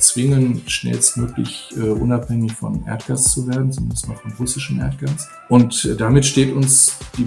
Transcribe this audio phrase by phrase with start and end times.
[0.00, 5.28] zwingen, schnellstmöglich äh, unabhängig von Erdgas zu werden, zumindest noch von russischem Erdgas.
[5.48, 7.26] Und äh, damit steht uns die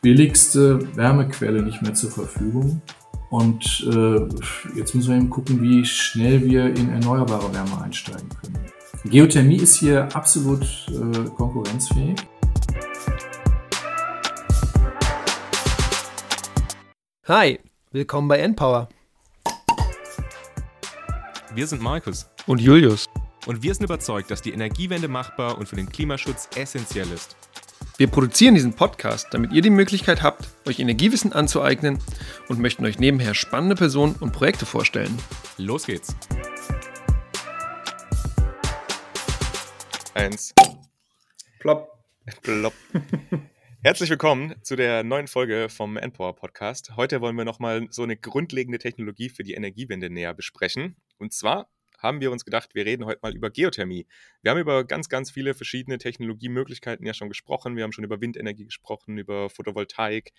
[0.00, 2.82] billigste Wärmequelle nicht mehr zur Verfügung.
[3.30, 4.28] Und äh,
[4.76, 8.58] jetzt müssen wir eben gucken, wie schnell wir in erneuerbare Wärme einsteigen können.
[9.04, 12.16] Geothermie ist hier absolut äh, konkurrenzfähig.
[17.26, 17.58] Hi,
[17.90, 18.88] willkommen bei Npower.
[21.54, 23.10] Wir sind Markus und Julius.
[23.44, 27.36] Und wir sind überzeugt, dass die Energiewende machbar und für den Klimaschutz essentiell ist.
[27.98, 31.98] Wir produzieren diesen Podcast, damit ihr die Möglichkeit habt, euch Energiewissen anzueignen
[32.48, 35.14] und möchten euch nebenher spannende Personen und Projekte vorstellen.
[35.58, 36.16] Los geht's.
[40.14, 40.54] Eins.
[41.58, 42.02] Plopp.
[42.40, 42.72] Plopp.
[43.84, 46.92] Herzlich willkommen zu der neuen Folge vom Endpower Podcast.
[46.94, 50.94] Heute wollen wir nochmal so eine grundlegende Technologie für die Energiewende näher besprechen.
[51.22, 54.08] Und zwar haben wir uns gedacht, wir reden heute mal über Geothermie.
[54.42, 57.76] Wir haben über ganz, ganz viele verschiedene Technologiemöglichkeiten ja schon gesprochen.
[57.76, 60.32] Wir haben schon über Windenergie gesprochen, über Photovoltaik,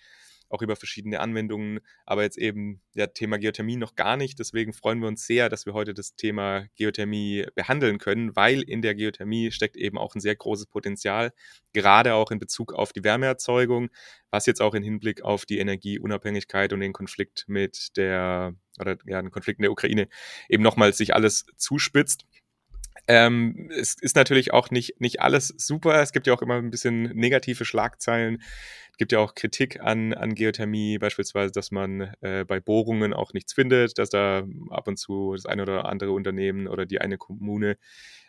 [0.54, 4.38] auch über verschiedene Anwendungen, aber jetzt eben ja Thema Geothermie noch gar nicht.
[4.38, 8.80] Deswegen freuen wir uns sehr, dass wir heute das Thema Geothermie behandeln können, weil in
[8.80, 11.32] der Geothermie steckt eben auch ein sehr großes Potenzial,
[11.72, 13.90] gerade auch in Bezug auf die Wärmeerzeugung,
[14.30, 19.20] was jetzt auch im Hinblick auf die Energieunabhängigkeit und den Konflikt mit der oder ja,
[19.20, 20.08] den Konflikt in der Ukraine
[20.48, 22.26] eben nochmals sich alles zuspitzt.
[23.06, 26.00] Ähm, es ist natürlich auch nicht, nicht alles super.
[26.00, 28.42] Es gibt ja auch immer ein bisschen negative Schlagzeilen.
[28.92, 33.32] Es gibt ja auch Kritik an, an Geothermie, beispielsweise, dass man äh, bei Bohrungen auch
[33.32, 37.18] nichts findet, dass da ab und zu das eine oder andere Unternehmen oder die eine
[37.18, 37.76] Kommune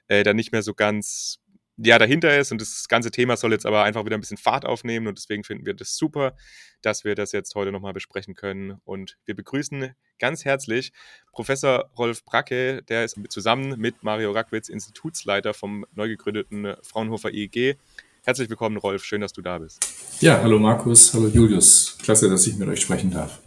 [0.07, 1.39] äh, dann nicht mehr so ganz
[1.77, 4.65] ja, dahinter ist und das ganze Thema soll jetzt aber einfach wieder ein bisschen Fahrt
[4.65, 6.35] aufnehmen und deswegen finden wir das super,
[6.81, 10.93] dass wir das jetzt heute nochmal besprechen können und wir begrüßen ganz herzlich
[11.31, 17.77] Professor Rolf Bracke, der ist zusammen mit Mario Rackwitz Institutsleiter vom neu gegründeten Fraunhofer IEG.
[18.23, 20.21] Herzlich willkommen, Rolf, schön, dass du da bist.
[20.21, 23.44] Ja, hallo Markus, hallo Julius, klasse, dass ich mit euch sprechen darf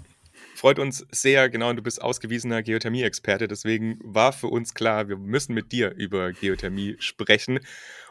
[0.58, 5.16] freut uns sehr, genau, und du bist ausgewiesener Geothermie-Experte, deswegen war für uns klar, wir
[5.16, 7.60] müssen mit dir über Geothermie sprechen.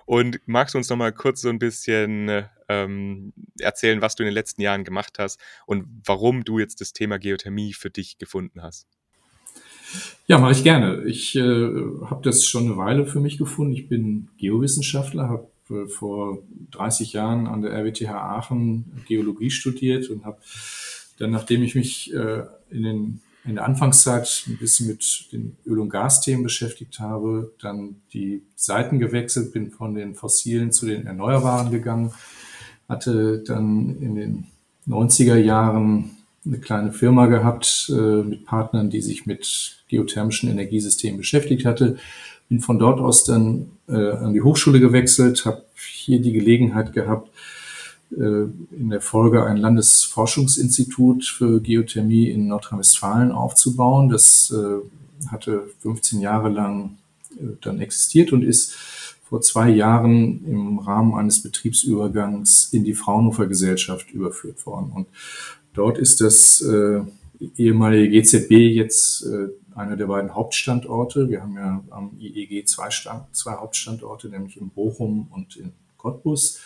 [0.06, 4.28] Und magst du uns noch mal kurz so ein bisschen ähm, erzählen, was du in
[4.28, 8.64] den letzten Jahren gemacht hast und warum du jetzt das Thema Geothermie für dich gefunden
[8.64, 8.88] hast?
[10.28, 11.04] Ja, mache ich gerne.
[11.04, 13.74] Ich äh, habe das schon eine Weile für mich gefunden.
[13.74, 16.40] Ich bin Geowissenschaftler, habe äh, vor
[16.72, 20.40] 30 Jahren an der RWTH Aachen Geologie studiert und habe
[21.18, 25.80] dann, nachdem ich mich äh, in den in der Anfangszeit ein bisschen mit den Öl-
[25.80, 31.72] und Gasthemen beschäftigt habe, dann die Seiten gewechselt, bin von den fossilen zu den Erneuerbaren
[31.72, 32.12] gegangen,
[32.90, 34.48] hatte dann in den
[34.86, 41.66] 90er Jahren eine kleine Firma gehabt äh, mit Partnern, die sich mit geothermischen Energiesystemen beschäftigt
[41.66, 41.98] hatte.
[42.50, 47.30] Bin von dort aus dann äh, an die Hochschule gewechselt, habe hier die Gelegenheit gehabt,
[48.10, 54.10] in der Folge ein Landesforschungsinstitut für Geothermie in Nordrhein-Westfalen aufzubauen.
[54.10, 56.98] Das äh, hatte 15 Jahre lang
[57.32, 58.74] äh, dann existiert und ist
[59.24, 64.92] vor zwei Jahren im Rahmen eines Betriebsübergangs in die Fraunhofer Gesellschaft überführt worden.
[64.96, 65.08] Und
[65.74, 66.64] dort ist das
[67.58, 69.28] ehemalige GZB jetzt
[69.76, 71.30] einer der beiden Hauptstandorte.
[71.30, 72.88] Wir haben ja am IEG zwei,
[73.34, 76.62] zwei Hauptstandorte, nämlich in Bochum und in Cottbus.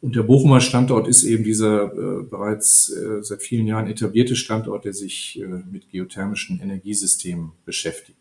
[0.00, 4.84] Und der Bochumer Standort ist eben dieser äh, bereits äh, seit vielen Jahren etablierte Standort,
[4.84, 8.18] der sich äh, mit geothermischen Energiesystemen beschäftigt.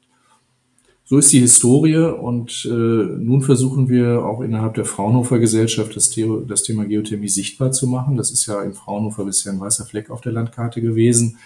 [1.10, 6.10] So ist die Historie und äh, nun versuchen wir auch innerhalb der Fraunhofer Gesellschaft das,
[6.10, 8.18] The das Thema Geothermie sichtbar zu machen.
[8.18, 11.38] Das ist ja in Fraunhofer bisher ein weißer Fleck auf der Landkarte gewesen.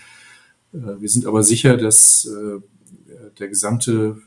[0.73, 2.59] Äh, wir sind aber sicher, dass äh,
[3.37, 4.17] der gesamte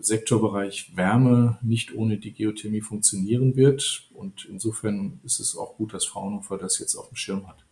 [0.00, 4.08] Sektorbereich Wärme nicht ohne die Geothermie funktionieren wird.
[4.14, 7.64] Und insofern ist es auch gut, dass Fraunhofer das jetzt auf dem Schirm hat.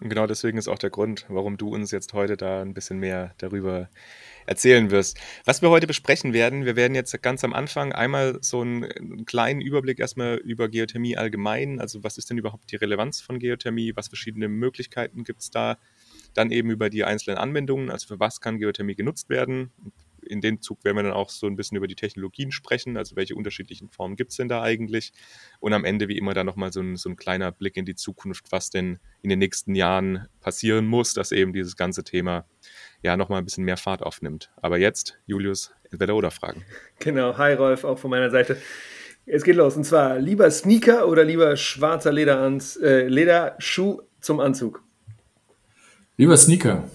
[0.00, 2.98] Und genau deswegen ist auch der Grund, warum du uns jetzt heute da ein bisschen
[2.98, 3.88] mehr darüber
[4.46, 5.18] erzählen wirst.
[5.44, 9.60] Was wir heute besprechen werden, wir werden jetzt ganz am Anfang einmal so einen kleinen
[9.60, 14.08] Überblick erstmal über Geothermie allgemein, also was ist denn überhaupt die Relevanz von Geothermie, was
[14.08, 15.78] verschiedene Möglichkeiten gibt es da,
[16.32, 19.70] dann eben über die einzelnen Anwendungen, also für was kann Geothermie genutzt werden,
[20.28, 23.16] in dem Zug werden wir dann auch so ein bisschen über die Technologien sprechen, also
[23.16, 25.12] welche unterschiedlichen Formen gibt es denn da eigentlich?
[25.60, 27.94] Und am Ende, wie immer, dann nochmal so ein, so ein kleiner Blick in die
[27.94, 32.46] Zukunft, was denn in den nächsten Jahren passieren muss, dass eben dieses ganze Thema
[33.02, 34.50] ja nochmal ein bisschen mehr Fahrt aufnimmt.
[34.56, 36.64] Aber jetzt, Julius, entweder oder Fragen.
[37.00, 38.60] Genau, hi Rolf, auch von meiner Seite.
[39.24, 39.76] Es geht los.
[39.76, 44.82] Und zwar lieber Sneaker oder lieber schwarzer Lederans, äh, Lederschuh zum Anzug?
[46.16, 46.88] Lieber Sneaker.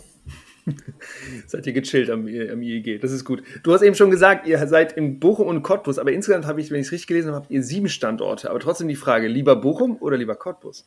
[1.48, 3.44] seid ihr gechillt am, am, IEG, das ist gut.
[3.63, 6.71] Du hast eben schon gesagt, ihr seid in Bochum und Cottbus, aber insgesamt habe ich,
[6.71, 8.50] wenn ich es richtig gelesen habe, habt ihr sieben Standorte.
[8.50, 10.86] Aber trotzdem die Frage, lieber Bochum oder lieber Cottbus?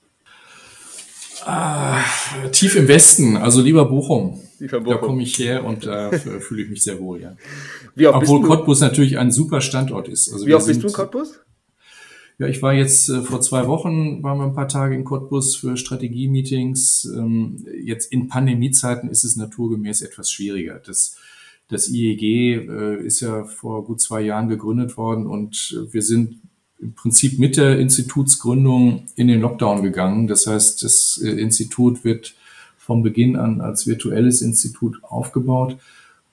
[1.44, 2.02] Ah,
[2.50, 4.40] tief im Westen, also lieber Bochum.
[4.58, 5.00] Lieber Bochum.
[5.00, 7.36] Da komme ich her und da fühle ich mich sehr wohl, ja.
[8.12, 10.32] Obwohl Cottbus natürlich ein super Standort ist.
[10.32, 11.40] Also Wie oft bist du in Cottbus?
[12.38, 15.56] Ja, ich war jetzt äh, vor zwei Wochen, waren wir ein paar Tage in Cottbus
[15.56, 17.10] für Strategie-Meetings.
[17.16, 20.78] Ähm, jetzt in Pandemiezeiten ist es naturgemäß etwas schwieriger.
[20.84, 21.16] Das,
[21.68, 26.40] das IEG äh, ist ja vor gut zwei Jahren gegründet worden und wir sind
[26.78, 30.26] im Prinzip mit der Institutsgründung in den Lockdown gegangen.
[30.26, 32.34] Das heißt, das äh, Institut wird
[32.76, 35.78] vom Beginn an als virtuelles Institut aufgebaut.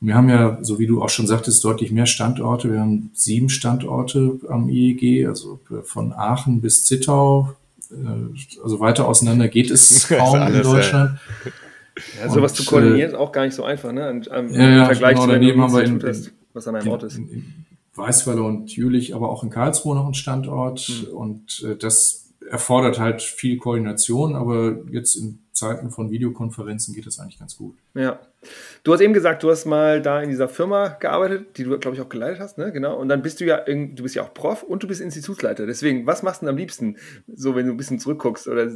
[0.03, 2.69] Wir haben ja, so wie du auch schon sagtest, deutlich mehr Standorte.
[2.69, 7.55] Wir haben sieben Standorte am IEG, also von Aachen bis Zittau.
[7.89, 11.19] Äh, also weiter auseinander geht es kaum in Deutschland.
[12.19, 14.09] Ja, sowas und, zu koordinieren ist auch gar nicht so einfach, ne?
[14.09, 17.17] Im, ja, ja, Vergleich genau, daneben haben wir in, hast, was an einem Ort ist.
[17.17, 17.65] In, in
[17.95, 20.89] Weißweiler und Jülich, aber auch in Karlsruhe noch einen Standort.
[20.89, 21.15] Mhm.
[21.15, 27.19] Und äh, das erfordert halt viel Koordination, aber jetzt in Zeiten von Videokonferenzen geht das
[27.19, 27.75] eigentlich ganz gut.
[27.93, 28.19] Ja.
[28.83, 31.95] Du hast eben gesagt, du hast mal da in dieser Firma gearbeitet, die du, glaube
[31.95, 32.71] ich, auch geleitet hast, ne?
[32.71, 32.97] Genau.
[32.99, 35.65] Und dann bist du ja, du bist ja auch Prof und du bist Institutsleiter.
[35.65, 36.97] Deswegen, was machst du denn am liebsten,
[37.33, 38.47] so wenn du ein bisschen zurückguckst?
[38.47, 38.71] Oder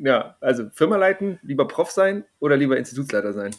[0.00, 3.54] ja, also Firma leiten, lieber Prof sein oder lieber Institutsleiter sein?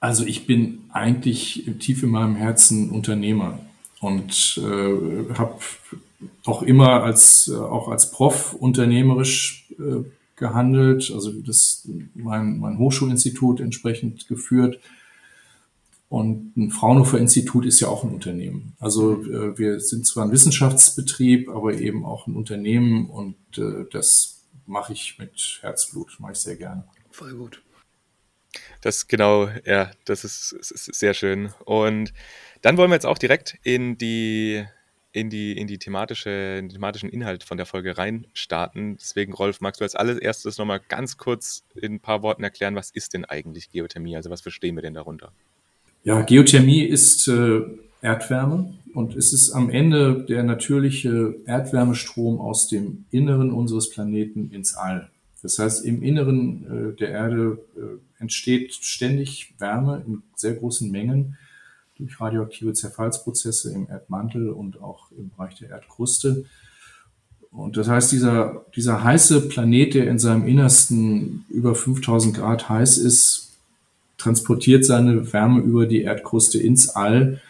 [0.00, 3.58] Also ich bin eigentlich tief in meinem Herzen Unternehmer
[4.00, 5.58] und äh, habe
[6.44, 10.04] auch immer als auch als Prof unternehmerisch äh,
[10.38, 14.80] gehandelt, also das mein, mein Hochschulinstitut entsprechend geführt.
[16.08, 18.74] Und ein Fraunhofer Institut ist ja auch ein Unternehmen.
[18.78, 24.46] Also äh, wir sind zwar ein Wissenschaftsbetrieb, aber eben auch ein Unternehmen und äh, das
[24.64, 26.84] mache ich mit Herzblut, mache ich sehr gerne.
[27.10, 27.62] Voll gut.
[28.80, 31.52] Das genau, ja, das ist, ist sehr schön.
[31.64, 32.12] Und
[32.62, 34.64] dann wollen wir jetzt auch direkt in die
[35.12, 38.96] in die, in die thematische, in den thematischen Inhalt von der Folge reinstarten.
[38.98, 42.90] Deswegen, Rolf, magst du als allererstes nochmal ganz kurz in ein paar Worten erklären, was
[42.90, 44.16] ist denn eigentlich Geothermie?
[44.16, 45.32] Also was verstehen wir denn darunter?
[46.04, 47.60] Ja, Geothermie ist äh,
[48.00, 54.74] Erdwärme und es ist am Ende der natürliche Erdwärmestrom aus dem Inneren unseres Planeten ins
[54.74, 55.10] All.
[55.42, 61.36] Das heißt, im Inneren äh, der Erde äh, entsteht ständig Wärme in sehr großen Mengen
[61.98, 66.44] durch radioaktive Zerfallsprozesse im Erdmantel und auch im Bereich der Erdkruste.
[67.50, 72.98] Und das heißt, dieser, dieser heiße Planet, der in seinem Innersten über 5000 Grad heiß
[72.98, 73.56] ist,
[74.18, 77.40] transportiert seine Wärme über die Erdkruste ins All.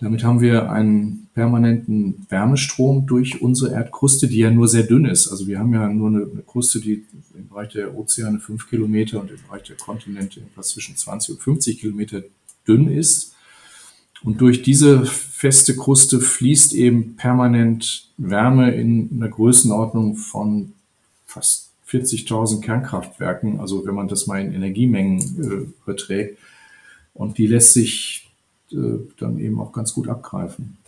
[0.00, 5.28] Damit haben wir einen permanenten Wärmestrom durch unsere Erdkruste, die ja nur sehr dünn ist.
[5.28, 7.04] Also wir haben ja nur eine, Kruste, die
[7.34, 11.40] im Bereich der Ozeane fünf Kilometer und im Bereich der Kontinente etwas zwischen 20 und
[11.42, 12.22] 50 Kilometer
[12.66, 13.31] dünn ist.
[14.24, 20.72] Und durch diese feste Kruste fließt eben permanent Wärme in einer Größenordnung von
[21.26, 26.38] fast 40.000 Kernkraftwerken, also wenn man das mal in Energiemengen äh, überträgt.
[27.14, 28.30] Und die lässt sich
[28.70, 28.76] äh,
[29.18, 30.78] dann eben auch ganz gut abgreifen.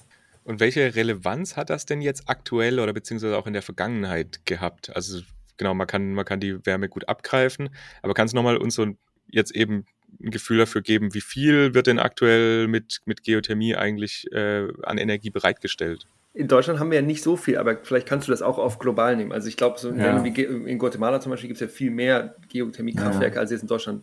[0.45, 4.95] Und welche Relevanz hat das denn jetzt aktuell oder beziehungsweise auch in der Vergangenheit gehabt?
[4.95, 5.21] Also
[5.57, 7.71] genau, man kann, man kann die Wärme gut abgreifen,
[8.03, 8.87] aber kannst du nochmal uns so
[9.29, 9.87] jetzt eben
[10.23, 14.99] ein Gefühl dafür geben, wie viel wird denn aktuell mit, mit Geothermie eigentlich äh, an
[14.99, 16.07] Energie bereitgestellt?
[16.33, 18.81] In Deutschland haben wir ja nicht so viel, aber vielleicht kannst du das auch auf
[18.81, 19.31] global nehmen.
[19.31, 20.17] Also ich glaube, so ja.
[20.19, 23.41] in Guatemala zum Beispiel gibt es ja viel mehr Geothermiekraftwerke, ja.
[23.41, 24.03] als es in Deutschland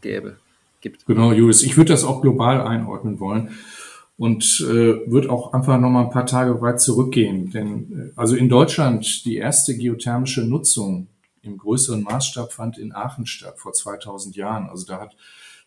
[0.00, 0.36] gäbe.
[0.80, 1.04] Gibt.
[1.06, 1.62] Genau, Julius.
[1.62, 3.50] Ich würde das auch global einordnen wollen
[4.16, 7.50] und äh, würde auch einfach noch mal ein paar Tage weit zurückgehen.
[7.50, 11.08] Denn äh, also in Deutschland die erste geothermische Nutzung
[11.42, 14.68] im größeren Maßstab fand in Aachen statt vor 2000 Jahren.
[14.68, 15.16] Also da hat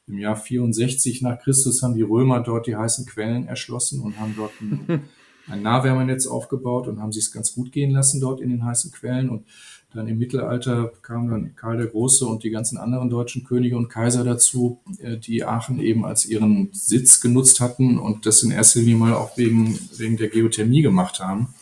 [0.09, 4.33] im Jahr 64 nach Christus haben die Römer dort die heißen Quellen erschlossen und haben
[4.35, 5.03] dort ein,
[5.47, 8.91] ein Nahwärmenetz aufgebaut und haben sich es ganz gut gehen lassen dort in den heißen
[8.91, 9.29] Quellen.
[9.29, 9.45] Und
[9.93, 13.89] dann im Mittelalter kam dann Karl der Große und die ganzen anderen deutschen Könige und
[13.89, 18.79] Kaiser dazu, äh, die Aachen eben als ihren Sitz genutzt hatten und das in erster
[18.79, 21.53] Linie mal auch wegen, wegen der Geothermie gemacht haben.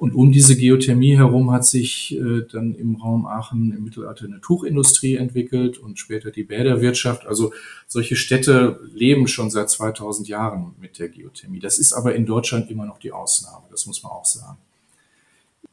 [0.00, 4.40] Und um diese Geothermie herum hat sich äh, dann im Raum Aachen im Mittelalter eine
[4.40, 7.26] Tuchindustrie entwickelt und später die Bäderwirtschaft.
[7.26, 7.52] Also
[7.86, 11.58] solche Städte leben schon seit 2000 Jahren mit der Geothermie.
[11.58, 14.56] Das ist aber in Deutschland immer noch die Ausnahme, das muss man auch sagen.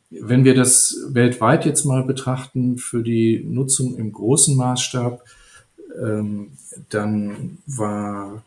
[0.09, 5.23] Wenn wir das weltweit jetzt mal betrachten für die Nutzung im großen Maßstab,
[6.03, 6.49] ähm,
[6.89, 8.43] dann war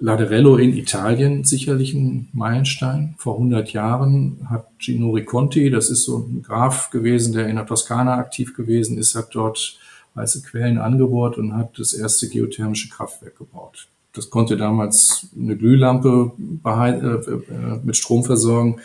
[0.00, 3.14] Laderello in Italien sicherlich ein Meilenstein.
[3.18, 7.66] Vor 100 Jahren hat Gino Riconti, das ist so ein Graf gewesen, der in der
[7.66, 9.78] Toskana aktiv gewesen ist, hat dort
[10.16, 13.88] heiße Quellen angebohrt und hat das erste geothermische Kraftwerk gebaut.
[14.12, 16.32] Das konnte damals eine Glühlampe
[16.64, 18.80] äh, äh, mit Strom versorgen.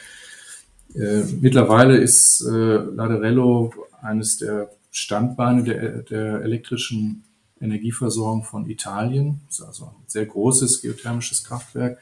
[0.94, 7.24] Äh, mittlerweile ist Laderello eines der Standbeine der, der elektrischen
[7.64, 9.42] Energieversorgung von Italien.
[9.48, 11.98] Das ist also ein sehr großes geothermisches Kraftwerk,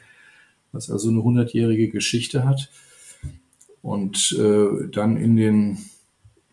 [0.71, 2.69] was also eine hundertjährige Geschichte hat.
[3.81, 5.77] Und äh, dann in den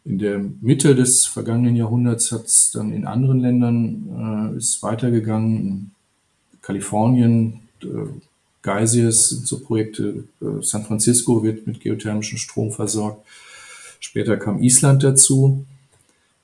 [0.05, 5.59] in der Mitte des vergangenen Jahrhunderts hat es dann in anderen Ländern äh, ist weitergegangen.
[5.59, 5.91] In
[6.63, 7.87] Kalifornien, äh,
[8.63, 10.25] Geysers sind so Projekte.
[10.41, 13.27] Äh, San Francisco wird mit geothermischem Strom versorgt.
[14.01, 15.67] Später kam Island dazu.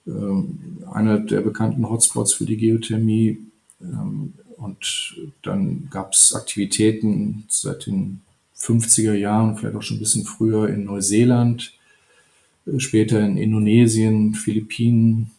[0.06, 3.38] Ähm, einer der bekannten Hotspots für die Geothermie.
[3.80, 8.20] Ähm, und dann gab es Aktivitäten seit den
[8.56, 11.72] 50er Jahren, vielleicht auch schon ein bisschen früher in Neuseeland,
[12.66, 15.30] äh, später in Indonesien, Philippinen,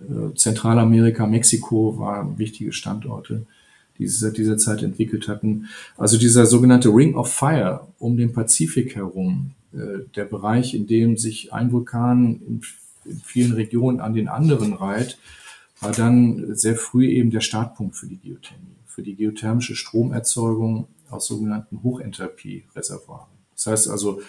[0.00, 3.46] äh, Zentralamerika, Mexiko waren wichtige Standorte,
[3.98, 5.68] die sich seit dieser Zeit entwickelt hatten.
[5.96, 11.16] Also dieser sogenannte Ring of Fire um den Pazifik herum, äh, der Bereich, in dem
[11.16, 12.62] sich ein Vulkan in,
[13.08, 15.18] in vielen Regionen an den anderen reiht,
[15.80, 21.26] war dann sehr früh eben der Startpunkt für die Geothermie, für die geothermische Stromerzeugung aus
[21.26, 23.28] sogenannten Hochenthalpie-Reservoiren.
[23.54, 24.20] Das heißt also,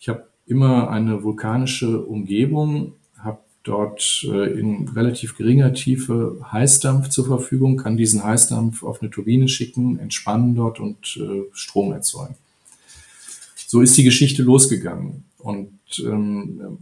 [0.00, 7.26] ich habe immer eine vulkanische Umgebung, habe dort äh, in relativ geringer Tiefe Heißdampf zur
[7.26, 12.36] Verfügung, kann diesen Heißdampf auf eine Turbine schicken, entspannen dort und äh, Strom erzeugen.
[13.66, 15.24] So ist die Geschichte losgegangen.
[15.38, 16.78] Und ähm,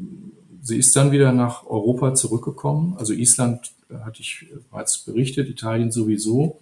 [0.63, 2.95] sie ist dann wieder nach Europa zurückgekommen.
[2.97, 6.61] Also Island äh, hatte ich bereits berichtet, Italien sowieso.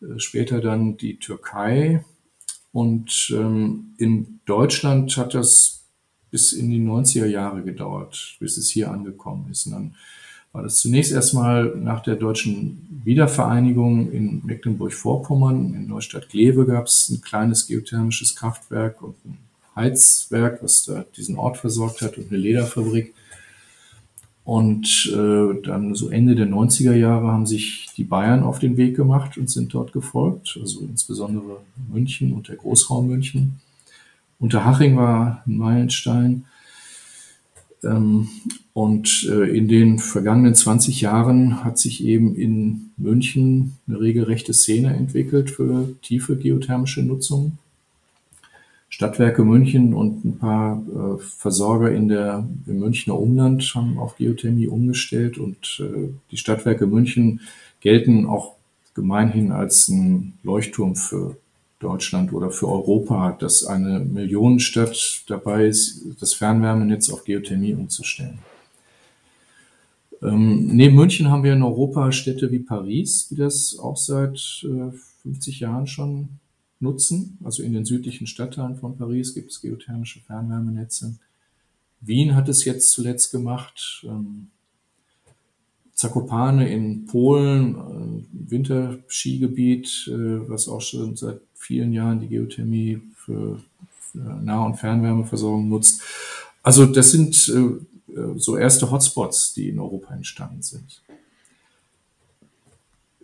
[0.00, 2.04] Äh, später dann die Türkei.
[2.72, 5.84] Und ähm, in Deutschland hat das
[6.30, 9.66] bis in die 90er Jahre gedauert, bis es hier angekommen ist.
[9.66, 9.94] Und dann
[10.52, 15.74] war das zunächst erstmal nach der deutschen Wiedervereinigung in Mecklenburg-Vorpommern.
[15.74, 19.38] In Neustadt-Glewe gab es ein kleines geothermisches Kraftwerk und ein
[19.74, 23.14] Heizwerk, was da diesen Ort versorgt hat und eine Lederfabrik.
[24.48, 28.96] Und äh, dann so Ende der 90er Jahre haben sich die Bayern auf den Weg
[28.96, 31.58] gemacht und sind dort gefolgt, also insbesondere
[31.92, 33.60] München und der Großraum München.
[34.38, 36.46] Unterhaching war ein Meilenstein.
[37.84, 38.28] Ähm,
[38.72, 44.96] und äh, in den vergangenen 20 Jahren hat sich eben in München eine regelrechte Szene
[44.96, 47.58] entwickelt für tiefe geothermische Nutzung.
[48.88, 54.66] Stadtwerke München und ein paar äh, Versorger in der, im Münchner Umland haben auf Geothermie
[54.66, 57.40] umgestellt und äh, die Stadtwerke München
[57.80, 58.54] gelten auch
[58.94, 61.36] gemeinhin als ein Leuchtturm für
[61.80, 68.38] Deutschland oder für Europa, dass eine Millionenstadt dabei ist, das Fernwärmenetz auf Geothermie umzustellen.
[70.22, 74.90] Ähm, neben München haben wir in Europa Städte wie Paris, die das auch seit äh,
[75.22, 76.30] 50 Jahren schon
[76.80, 77.38] nutzen.
[77.44, 81.14] Also in den südlichen Stadtteilen von Paris gibt es geothermische Fernwärmenetze.
[82.00, 84.04] Wien hat es jetzt zuletzt gemacht.
[84.04, 84.48] Ähm,
[85.94, 93.60] Zakopane in Polen, äh, Winterskigebiet, äh, was auch schon seit vielen Jahren die Geothermie für,
[94.14, 96.02] Nah- und Fernwärmeversorgung nutzt.
[96.62, 101.02] Also das sind äh, äh, so erste Hotspots, die in Europa entstanden sind.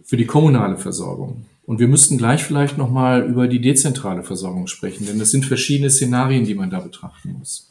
[0.02, 1.46] Für die kommunale Versorgung.
[1.66, 5.90] Und wir müssten gleich vielleicht nochmal über die dezentrale Versorgung sprechen, denn das sind verschiedene
[5.90, 7.71] Szenarien, die man da betrachten muss.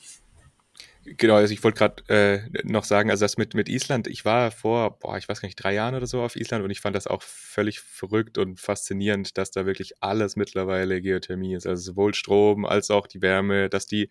[1.05, 4.51] Genau, also ich wollte gerade äh, noch sagen, also das mit, mit Island, ich war
[4.51, 6.95] vor, boah, ich weiß gar nicht, drei Jahren oder so auf Island und ich fand
[6.95, 11.67] das auch völlig verrückt und faszinierend, dass da wirklich alles mittlerweile Geothermie ist.
[11.67, 14.09] Also sowohl Strom als auch die Wärme, dass die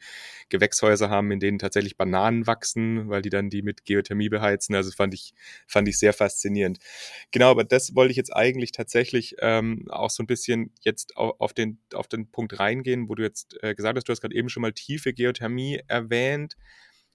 [0.51, 4.75] Gewächshäuser haben, in denen tatsächlich Bananen wachsen, weil die dann die mit Geothermie beheizen.
[4.75, 5.33] Also fand ich,
[5.67, 6.79] fand ich sehr faszinierend.
[7.31, 11.55] Genau, aber das wollte ich jetzt eigentlich tatsächlich ähm, auch so ein bisschen jetzt auf,
[11.55, 14.51] den, auf den Punkt reingehen, wo du jetzt äh, gesagt hast, du hast gerade eben
[14.51, 16.57] schon mal tiefe Geothermie erwähnt.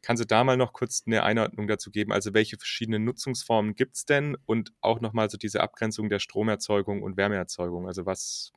[0.07, 2.13] Kannst du da mal noch kurz eine Einordnung dazu geben?
[2.13, 7.03] Also welche verschiedenen Nutzungsformen gibt es denn und auch nochmal so diese Abgrenzung der Stromerzeugung
[7.03, 7.87] und Wärmeerzeugung?
[7.87, 8.53] Also was,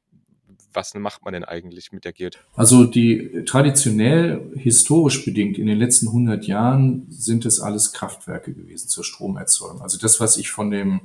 [0.73, 2.47] was macht man denn eigentlich mit der Geothermie?
[2.54, 8.88] Also die traditionell historisch bedingt in den letzten 100 Jahren sind es alles Kraftwerke gewesen
[8.88, 9.83] zur Stromerzeugung.
[9.83, 11.00] Also das, was ich von dem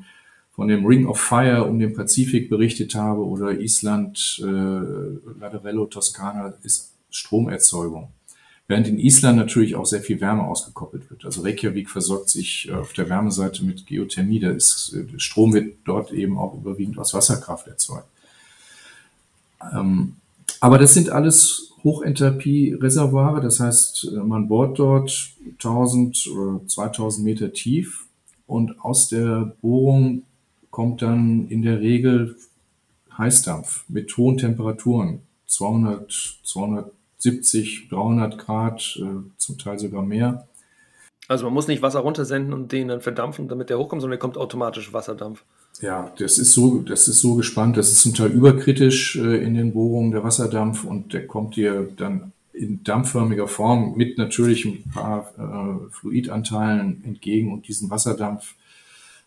[0.51, 6.53] von dem Ring of Fire um den Pazifik berichtet habe oder Island, äh, Laderello, Toskana,
[6.61, 8.09] ist Stromerzeugung.
[8.67, 11.23] Während in Island natürlich auch sehr viel Wärme ausgekoppelt wird.
[11.23, 14.39] Also Reykjavik versorgt sich äh, auf der Wärmeseite mit Geothermie.
[14.39, 18.07] Da ist, äh, Strom wird dort eben auch überwiegend aus Wasserkraft erzeugt.
[19.73, 20.15] Ähm,
[20.59, 23.39] aber das sind alles Hochenthalpie-Reservoire.
[23.39, 25.29] Das heißt, äh, man bohrt dort
[25.59, 28.07] 1000 oder 2000 Meter tief
[28.47, 30.23] und aus der Bohrung
[30.71, 32.35] kommt dann in der Regel
[33.17, 36.11] Heißdampf mit hohen Temperaturen, 200,
[37.25, 40.47] 270, 300 Grad, äh, zum Teil sogar mehr.
[41.27, 44.19] Also man muss nicht Wasser runtersenden und den dann verdampfen, damit der hochkommt, sondern der
[44.19, 45.43] kommt automatisch Wasserdampf.
[45.81, 47.77] Ja, das ist so, das ist so gespannt.
[47.77, 51.89] Das ist zum Teil überkritisch äh, in den Bohrungen der Wasserdampf und der kommt dir
[51.97, 58.55] dann in dampfförmiger Form mit natürlich ein paar äh, Fluidanteilen entgegen und diesen Wasserdampf,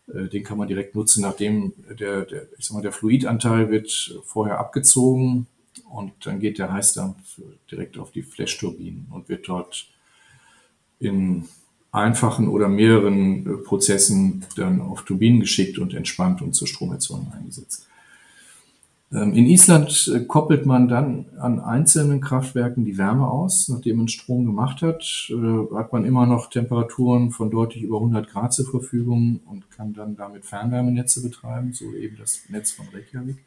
[0.06, 4.14] äh, den kann man direkt nutzen, nachdem der, der, ich sag mal, der Fluidanteil wird
[4.24, 5.46] vorher abgezogen
[5.90, 7.40] und dann geht der Heißdampf
[7.70, 9.86] direkt auf die Flashturbinen und wird dort
[11.00, 11.48] in
[11.92, 17.86] einfachen oder mehreren äh, Prozessen dann auf Turbinen geschickt und entspannt und zur Stromerzeugung eingesetzt.
[19.10, 23.68] Ähm, in Island äh, koppelt man dann an einzelnen Kraftwerken die Wärme aus.
[23.68, 28.28] Nachdem man Strom gemacht hat, äh, hat man immer noch Temperaturen von deutlich über 100
[28.28, 33.38] Grad zur Verfügung und kann dann damit Fernwärmenetze betreiben, so eben das Netz von Reykjavik.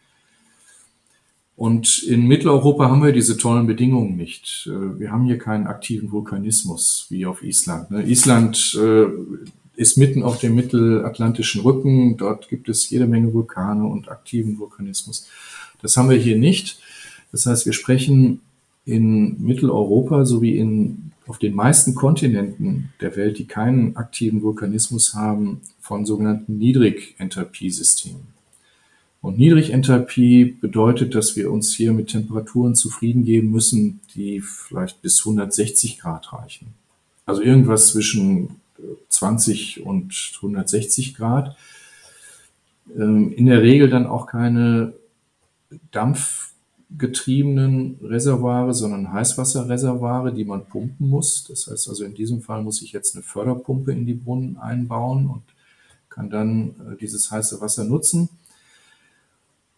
[1.56, 4.68] Und in Mitteleuropa haben wir diese tollen Bedingungen nicht.
[4.68, 7.92] Äh, wir haben hier keinen aktiven Vulkanismus wie auf Island.
[7.92, 8.04] Ne?
[8.04, 8.78] Island
[9.76, 12.18] ist mitten auf dem mittelatlantischen Rücken.
[12.18, 15.28] Dort gibt es jede Menge Vulkane und aktiven Vulkanismus.
[15.82, 16.80] Das haben wir hier nicht.
[17.32, 18.42] Das heißt, wir sprechen
[18.86, 25.62] in Mitteleuropa sowie in, auf den meisten Kontinenten der Welt, die keinen aktiven Vulkanismus haben,
[25.80, 28.41] von sogenannten Niedrigenthalpie-Systemen.
[29.22, 35.20] Und Niedrigenthalpie bedeutet, dass wir uns hier mit Temperaturen zufrieden geben müssen, die vielleicht bis
[35.20, 36.74] 160 Grad reichen.
[37.26, 38.56] Also irgendwas zwischen
[39.10, 41.56] 20 und 160 Grad.
[42.98, 44.94] Ähm, in der Regel dann auch keine
[45.92, 51.44] dampfgetriebenen Reservoire, sondern Heißwasserreservoire, die man pumpen muss.
[51.44, 55.28] Das heißt also, in diesem Fall muss ich jetzt eine Förderpumpe in die Brunnen einbauen
[55.28, 55.44] und
[56.10, 58.30] kann dann äh, dieses heiße Wasser nutzen.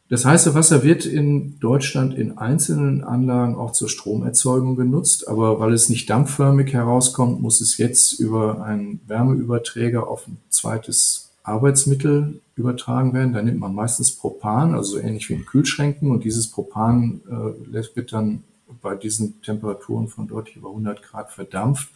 [0.09, 5.73] Das heiße Wasser wird in Deutschland in einzelnen Anlagen auch zur Stromerzeugung genutzt, aber weil
[5.73, 13.13] es nicht dampfförmig herauskommt, muss es jetzt über einen Wärmeüberträger auf ein zweites Arbeitsmittel übertragen
[13.13, 13.33] werden.
[13.33, 16.11] Da nimmt man meistens Propan, also ähnlich wie in Kühlschränken.
[16.11, 18.43] Und dieses Propan äh, wird dann
[18.81, 21.89] bei diesen Temperaturen von deutlich über 100 Grad verdampft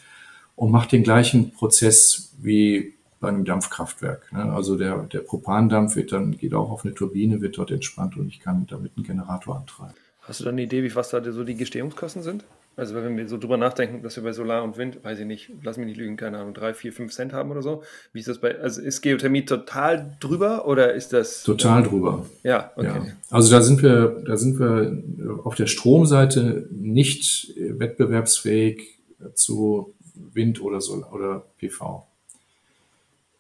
[0.55, 4.31] und macht den gleichen Prozess wie bei einem Dampfkraftwerk.
[4.31, 4.43] Ne?
[4.51, 8.27] Also der, der Propandampf wird dann, geht auch auf eine Turbine, wird dort entspannt und
[8.27, 9.93] ich kann damit einen Generator antreiben.
[10.21, 12.43] Hast du dann eine Idee, wie was da so die Gestehungskosten sind?
[12.77, 15.49] Also wenn wir so drüber nachdenken, dass wir bei Solar und Wind, weiß ich nicht,
[15.63, 17.81] lass mich nicht lügen, keine Ahnung, drei, vier, fünf Cent haben oder so.
[18.13, 21.41] Wie ist das bei, also ist Geothermie total drüber oder ist das?
[21.41, 22.27] Total drüber.
[22.43, 22.85] Ja, okay.
[22.85, 23.05] Ja.
[23.31, 25.01] Also da sind wir, da sind wir
[25.43, 28.99] auf der Stromseite nicht wettbewerbsfähig
[29.33, 29.95] zu
[30.33, 32.05] Wind oder Solar oder PV.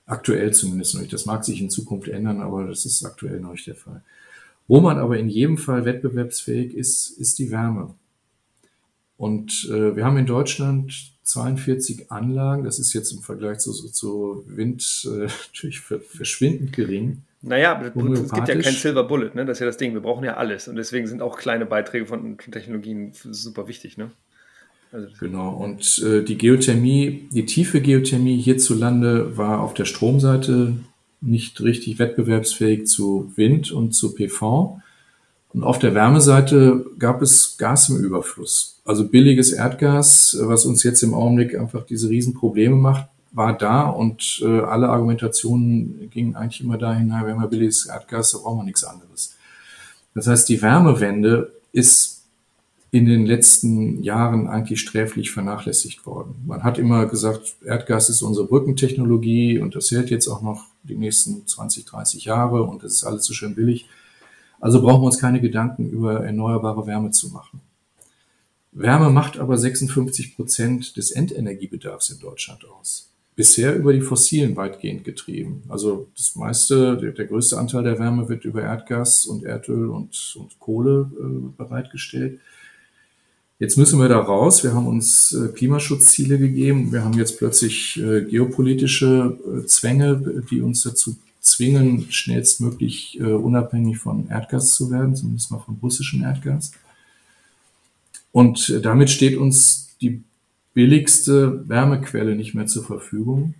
[0.07, 1.13] Aktuell zumindest noch nicht.
[1.13, 4.01] Das mag sich in Zukunft ändern, aber das ist aktuell noch nicht der Fall.
[4.67, 7.93] Wo man aber in jedem Fall wettbewerbsfähig ist, ist die Wärme.
[9.17, 10.93] Und äh, wir haben in Deutschland
[11.23, 12.63] 42 Anlagen.
[12.63, 17.23] Das ist jetzt im Vergleich zu, zu Wind äh, natürlich verschwindend gering.
[17.41, 17.93] Naja, es
[18.33, 19.45] gibt ja kein Silver Bullet, ne?
[19.45, 19.93] Das ist ja das Ding.
[19.93, 20.67] Wir brauchen ja alles.
[20.67, 24.11] Und deswegen sind auch kleine Beiträge von Technologien super wichtig, ne?
[24.91, 30.73] Also genau, und äh, die Geothermie, die tiefe Geothermie hierzulande war auf der Stromseite
[31.19, 34.81] nicht richtig wettbewerbsfähig zu Wind und zu PV.
[35.53, 38.79] Und auf der Wärmeseite gab es Gas im Überfluss.
[38.85, 44.41] Also billiges Erdgas, was uns jetzt im Augenblick einfach diese Riesenprobleme macht, war da und
[44.43, 48.83] äh, alle Argumentationen gingen eigentlich immer dahin, na, wir billiges Erdgas, da brauchen wir nichts
[48.83, 49.35] anderes.
[50.13, 52.16] Das heißt, die Wärmewende ist
[52.91, 56.35] in den letzten Jahren eigentlich sträflich vernachlässigt worden.
[56.45, 60.95] Man hat immer gesagt, Erdgas ist unsere Brückentechnologie und das hält jetzt auch noch die
[60.95, 63.87] nächsten 20, 30 Jahre und das ist alles so schön billig.
[64.59, 67.61] Also brauchen wir uns keine Gedanken über erneuerbare Wärme zu machen.
[68.71, 73.11] Wärme macht aber 56 Prozent des Endenergiebedarfs in Deutschland aus.
[73.35, 75.63] Bisher über die fossilen weitgehend getrieben.
[75.67, 80.57] Also das meiste, der, größte Anteil der Wärme wird über Erdgas und Erdöl und, und
[80.59, 82.39] Kohle äh, bereitgestellt.
[83.59, 84.63] Jetzt müssen wir da raus.
[84.63, 86.91] Wir haben uns äh, Klimaschutzziele gegeben.
[86.91, 94.27] Wir haben jetzt plötzlich äh, geopolitische äh, Zwänge, die uns dazu zwingen, schnellstmöglich unabhängig von
[94.27, 96.73] Erdgas zu werden, zumindest mal von russischem Erdgas.
[98.33, 100.23] Und damit steht uns die
[100.73, 103.53] billigste Wärmequelle nicht mehr zur Verfügung.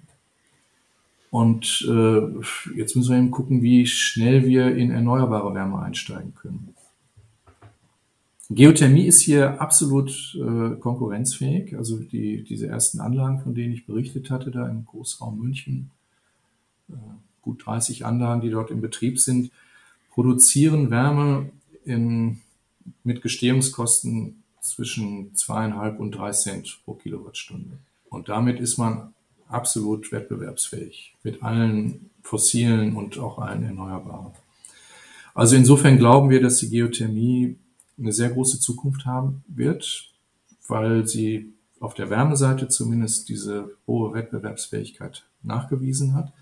[1.31, 1.79] Und
[2.75, 6.75] jetzt müssen wir eben gucken, wie schnell wir in erneuerbare Wärme einsteigen können.
[8.49, 11.77] Geothermie ist hier absolut äh, konkurrenzfähig.
[11.77, 15.91] Also die, diese ersten Anlagen, von denen ich berichtet hatte, da im Großraum München,
[17.41, 19.51] gut 30 Anlagen, die dort in Betrieb sind,
[20.11, 21.49] produzieren Wärme
[21.85, 22.41] in,
[23.03, 27.77] mit Gestehungskosten zwischen zweieinhalb und drei Cent pro Kilowattstunde.
[28.09, 29.13] Und damit ist man
[29.47, 34.33] absolut wettbewerbsfähig mit allen fossilen und auch allen erneuerbaren.
[35.33, 37.55] Also insofern glauben wir, dass die Geothermie
[37.97, 40.13] eine sehr große Zukunft haben wird,
[40.67, 46.33] weil sie auf der Wärmeseite zumindest diese hohe Wettbewerbsfähigkeit nachgewiesen hat.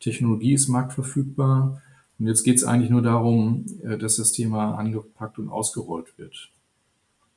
[0.00, 1.82] Technologie ist marktverfügbar.
[2.18, 6.50] Und jetzt geht es eigentlich nur darum, äh, dass das Thema angepackt und ausgerollt wird.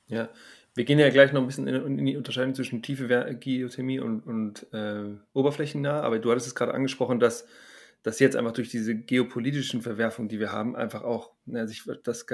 [0.08, 0.30] Ja,
[0.76, 3.08] wir gehen ja gleich noch ein bisschen in, die Unterscheidung zwischen tiefe
[3.40, 7.46] Geothermie und, und äh, oberflächennah, aber du hattest es gerade angesprochen, dass,
[8.02, 12.26] dass jetzt einfach durch diese geopolitischen Verwerfungen, die wir haben, einfach auch na, sich das,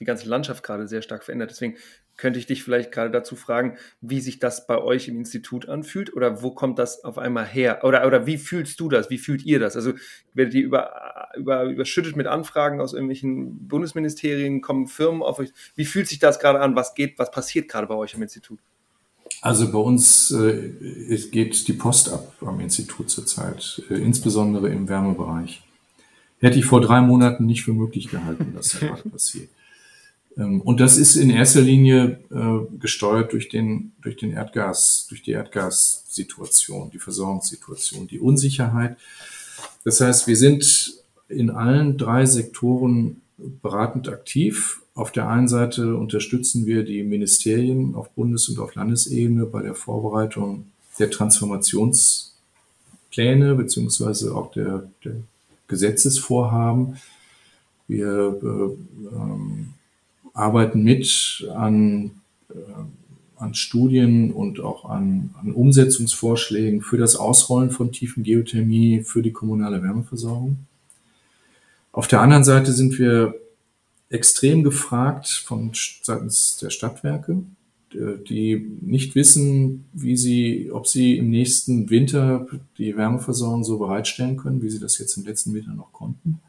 [0.00, 1.50] die ganze Landschaft gerade sehr stark verändert.
[1.50, 1.76] Deswegen
[2.16, 6.14] könnte ich dich vielleicht gerade dazu fragen, wie sich das bei euch im Institut anfühlt
[6.14, 7.80] oder wo kommt das auf einmal her?
[7.84, 9.10] Oder, oder wie fühlst du das?
[9.10, 9.76] Wie fühlt ihr das?
[9.76, 9.92] Also
[10.32, 15.50] werdet ihr über, über, überschüttet mit Anfragen aus irgendwelchen Bundesministerien, kommen Firmen auf euch?
[15.74, 16.74] Wie fühlt sich das gerade an?
[16.74, 18.60] Was geht, was passiert gerade bei euch im Institut?
[19.42, 25.62] Also bei uns äh, geht die Post ab am Institut zurzeit, äh, insbesondere im Wärmebereich.
[26.38, 29.50] Hätte ich vor drei Monaten nicht für möglich gehalten, dass das passiert.
[30.36, 35.22] Ähm, und das ist in erster Linie äh, gesteuert durch den, durch den Erdgas, durch
[35.22, 38.96] die Erdgassituation, die Versorgungssituation, die Unsicherheit.
[39.84, 40.94] Das heißt, wir sind
[41.28, 43.20] in allen drei Sektoren
[43.62, 44.82] beratend aktiv.
[44.94, 49.74] Auf der einen Seite unterstützen wir die Ministerien auf Bundes- und auf Landesebene bei der
[49.74, 50.66] Vorbereitung
[50.98, 55.16] der Transformationspläne beziehungsweise auch der, der
[55.68, 56.96] Gesetzesvorhaben.
[57.88, 58.70] Wir äh,
[59.14, 59.74] ähm,
[60.36, 62.12] arbeiten mit an,
[62.50, 62.54] äh,
[63.36, 69.32] an Studien und auch an, an Umsetzungsvorschlägen für das Ausrollen von tiefen Geothermie für die
[69.32, 70.58] kommunale Wärmeversorgung.
[71.92, 73.34] Auf der anderen Seite sind wir
[74.10, 77.42] extrem gefragt von seitens der Stadtwerke,
[78.28, 82.46] die nicht wissen, wie sie, ob sie im nächsten Winter
[82.76, 86.40] die Wärmeversorgung so bereitstellen können, wie sie das jetzt im letzten Winter noch konnten.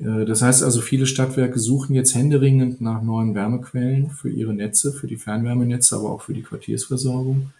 [0.00, 4.92] Äh, das heißt also, viele Stadtwerke suchen jetzt händeringend nach neuen Wärmequellen für ihre Netze,
[4.92, 7.52] für die Fernwärmenetze, aber auch für die Quartiersversorgung.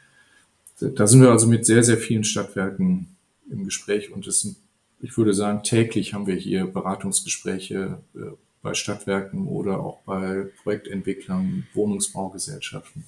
[0.81, 3.09] Da sind wir also mit sehr, sehr vielen Stadtwerken
[3.51, 4.57] im Gespräch und es sind,
[5.01, 8.19] ich würde sagen, täglich haben wir hier Beratungsgespräche äh,
[8.63, 13.05] bei Stadtwerken oder auch bei Projektentwicklern, Wohnungsbaugesellschaften.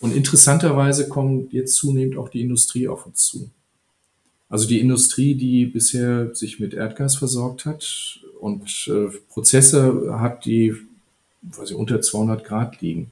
[0.00, 3.50] Und interessanterweise kommt jetzt zunehmend auch die Industrie auf uns zu.
[4.48, 10.74] Also die Industrie, die bisher sich mit Erdgas versorgt hat und äh, Prozesse hat, die
[11.42, 13.10] weiß ich, unter 200 Grad liegen.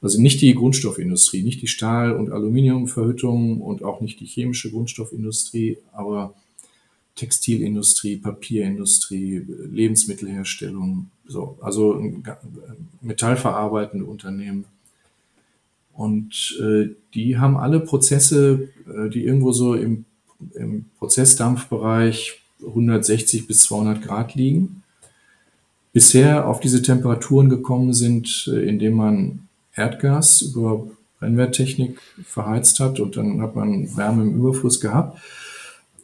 [0.00, 5.78] Also nicht die Grundstoffindustrie, nicht die Stahl- und Aluminiumverhüttung und auch nicht die chemische Grundstoffindustrie,
[5.92, 6.34] aber
[7.14, 12.02] Textilindustrie, Papierindustrie, Lebensmittelherstellung, so, also
[13.00, 14.64] metallverarbeitende Unternehmen.
[15.92, 20.06] Und äh, die haben alle Prozesse, äh, die irgendwo so im
[20.54, 24.82] im Prozessdampfbereich 160 bis 200 Grad liegen.
[25.92, 30.86] Bisher auf diese Temperaturen gekommen sind, äh, indem man Erdgas über
[31.18, 35.20] Brennwerttechnik verheizt hat und dann hat man Wärme im Überfluss gehabt.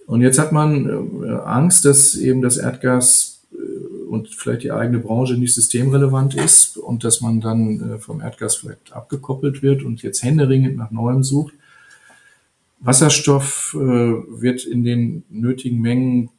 [0.07, 3.57] Und jetzt hat man äh, Angst, dass eben das Erdgas äh,
[4.09, 8.93] und vielleicht die eigene Branche nicht systemrelevant ist und dass man dann vom Erdgas vielleicht
[8.93, 11.55] abgekoppelt wird und jetzt händeringend nach Neuem sucht.
[12.81, 16.31] Wasserstoff äh, wird in den nötigen Mengen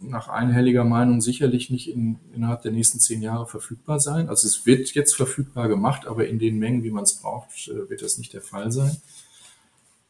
[0.00, 4.28] nach einhelliger Meinung sicherlich nicht in, innerhalb der nächsten zehn Jahre verfügbar sein.
[4.28, 7.88] Also es wird jetzt verfügbar gemacht, aber in den Mengen, wie man es braucht, äh,
[7.88, 8.96] wird das nicht der Fall sein.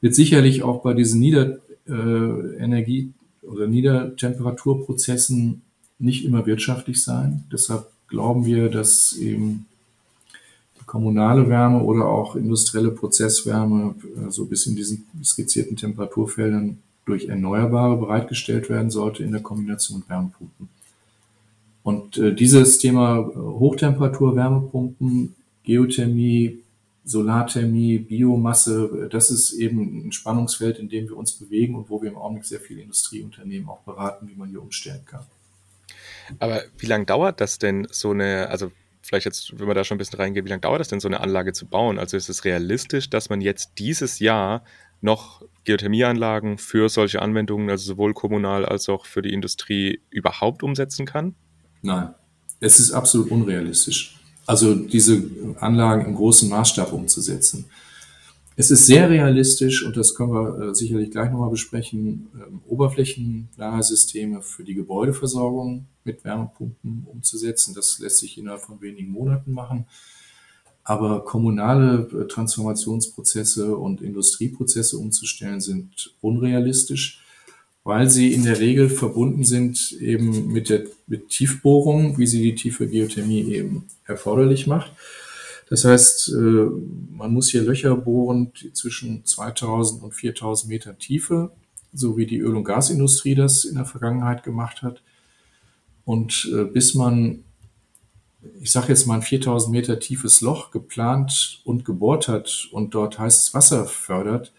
[0.00, 5.62] Wird sicherlich auch bei diesen Niederenergie- äh, oder Niedertemperaturprozessen
[5.98, 7.44] nicht immer wirtschaftlich sein.
[7.52, 9.66] Deshalb glauben wir, dass eben
[10.86, 17.96] kommunale Wärme oder auch industrielle Prozesswärme so also bis in diesen skizzierten Temperaturfeldern durch Erneuerbare
[17.96, 20.68] bereitgestellt werden sollte in der Kombination Wärmepumpen.
[21.82, 26.60] Und äh, dieses Thema äh, Hochtemperatur-Wärmepumpen, Geothermie,
[27.04, 32.10] Solarthermie, Biomasse, das ist eben ein Spannungsfeld, in dem wir uns bewegen und wo wir
[32.10, 35.24] im Augenblick sehr viele Industrieunternehmen auch beraten, wie man hier umstellen kann.
[36.38, 38.72] Aber wie lange dauert das denn so eine, also
[39.04, 41.08] vielleicht jetzt, wenn wir da schon ein bisschen reingehen, wie lange dauert das denn, so
[41.08, 41.98] eine Anlage zu bauen?
[41.98, 44.64] Also ist es realistisch, dass man jetzt dieses Jahr
[45.00, 51.04] noch Geothermieanlagen für solche Anwendungen, also sowohl kommunal als auch für die Industrie, überhaupt umsetzen
[51.04, 51.34] kann?
[51.82, 52.14] Nein,
[52.60, 54.18] es ist absolut unrealistisch.
[54.46, 55.22] Also diese
[55.60, 57.66] Anlagen im großen Maßstab umzusetzen.
[58.56, 63.82] Es ist sehr realistisch und das können wir äh, sicherlich gleich nochmal besprechen, ähm, oberflächennahe
[64.42, 67.74] für die Gebäudeversorgung mit Wärmepumpen umzusetzen.
[67.74, 69.86] Das lässt sich innerhalb von wenigen Monaten machen.
[70.84, 77.24] Aber kommunale äh, Transformationsprozesse und Industrieprozesse umzustellen sind unrealistisch,
[77.82, 82.54] weil sie in der Regel verbunden sind eben mit der mit Tiefbohrung, wie sie die
[82.54, 84.92] tiefe Geothermie eben erforderlich macht.
[85.68, 86.68] Das heißt, äh,
[87.10, 91.52] man muss hier Löcher bohren zwischen 2000 und 4000 Meter Tiefe,
[91.92, 95.02] so wie die Öl- und Gasindustrie das in der Vergangenheit gemacht hat.
[96.04, 97.44] Und äh, bis man,
[98.60, 103.18] ich sage jetzt mal ein 4000 Meter tiefes Loch geplant und gebohrt hat und dort
[103.18, 104.52] heißes Wasser fördert,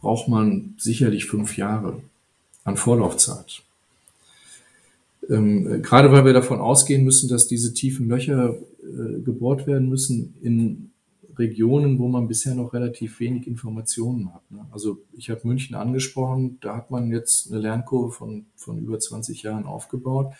[0.00, 2.02] braucht man sicherlich fünf Jahre
[2.64, 3.62] an Vorlaufzeit.
[5.30, 10.34] Ähm, gerade weil wir davon ausgehen müssen, dass diese tiefen Löcher äh, gebohrt werden müssen
[10.42, 10.90] in
[11.38, 14.50] Regionen, wo man bisher noch relativ wenig Informationen hat.
[14.50, 14.66] Ne?
[14.70, 19.42] Also ich habe München angesprochen, da hat man jetzt eine Lernkurve von, von über 20
[19.42, 20.32] Jahren aufgebaut,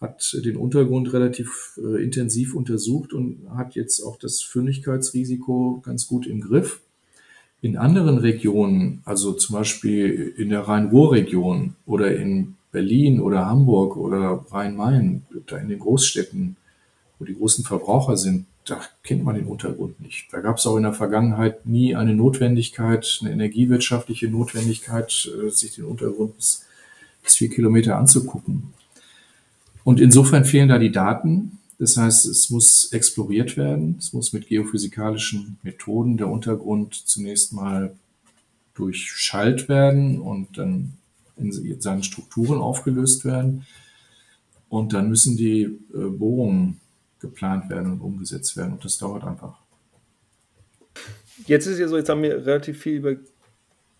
[0.00, 6.26] hat den Untergrund relativ äh, intensiv untersucht und hat jetzt auch das Fündigkeitsrisiko ganz gut
[6.26, 6.80] im Griff.
[7.60, 14.44] In anderen Regionen, also zum Beispiel in der Rhein-Ruhr-Region oder in Berlin oder Hamburg oder
[14.50, 16.56] Rhein-Main, da in den Großstädten,
[17.18, 20.26] wo die großen Verbraucher sind, da kennt man den Untergrund nicht.
[20.30, 25.74] Da gab es auch in der Vergangenheit nie eine Notwendigkeit, eine energiewirtschaftliche Notwendigkeit, äh, sich
[25.74, 26.66] den Untergrund bis,
[27.22, 28.74] bis vier Kilometer anzugucken.
[29.84, 31.58] Und insofern fehlen da die Daten.
[31.78, 33.96] Das heißt, es muss exploriert werden.
[33.98, 37.94] Es muss mit geophysikalischen Methoden der Untergrund zunächst mal
[38.74, 40.97] durchschallt werden und dann
[41.38, 43.66] in seinen Strukturen aufgelöst werden.
[44.68, 46.80] Und dann müssen die äh, Bohrungen
[47.20, 48.74] geplant werden und umgesetzt werden.
[48.74, 49.58] Und das dauert einfach.
[51.46, 53.16] Jetzt ist ja so, jetzt haben wir relativ viel über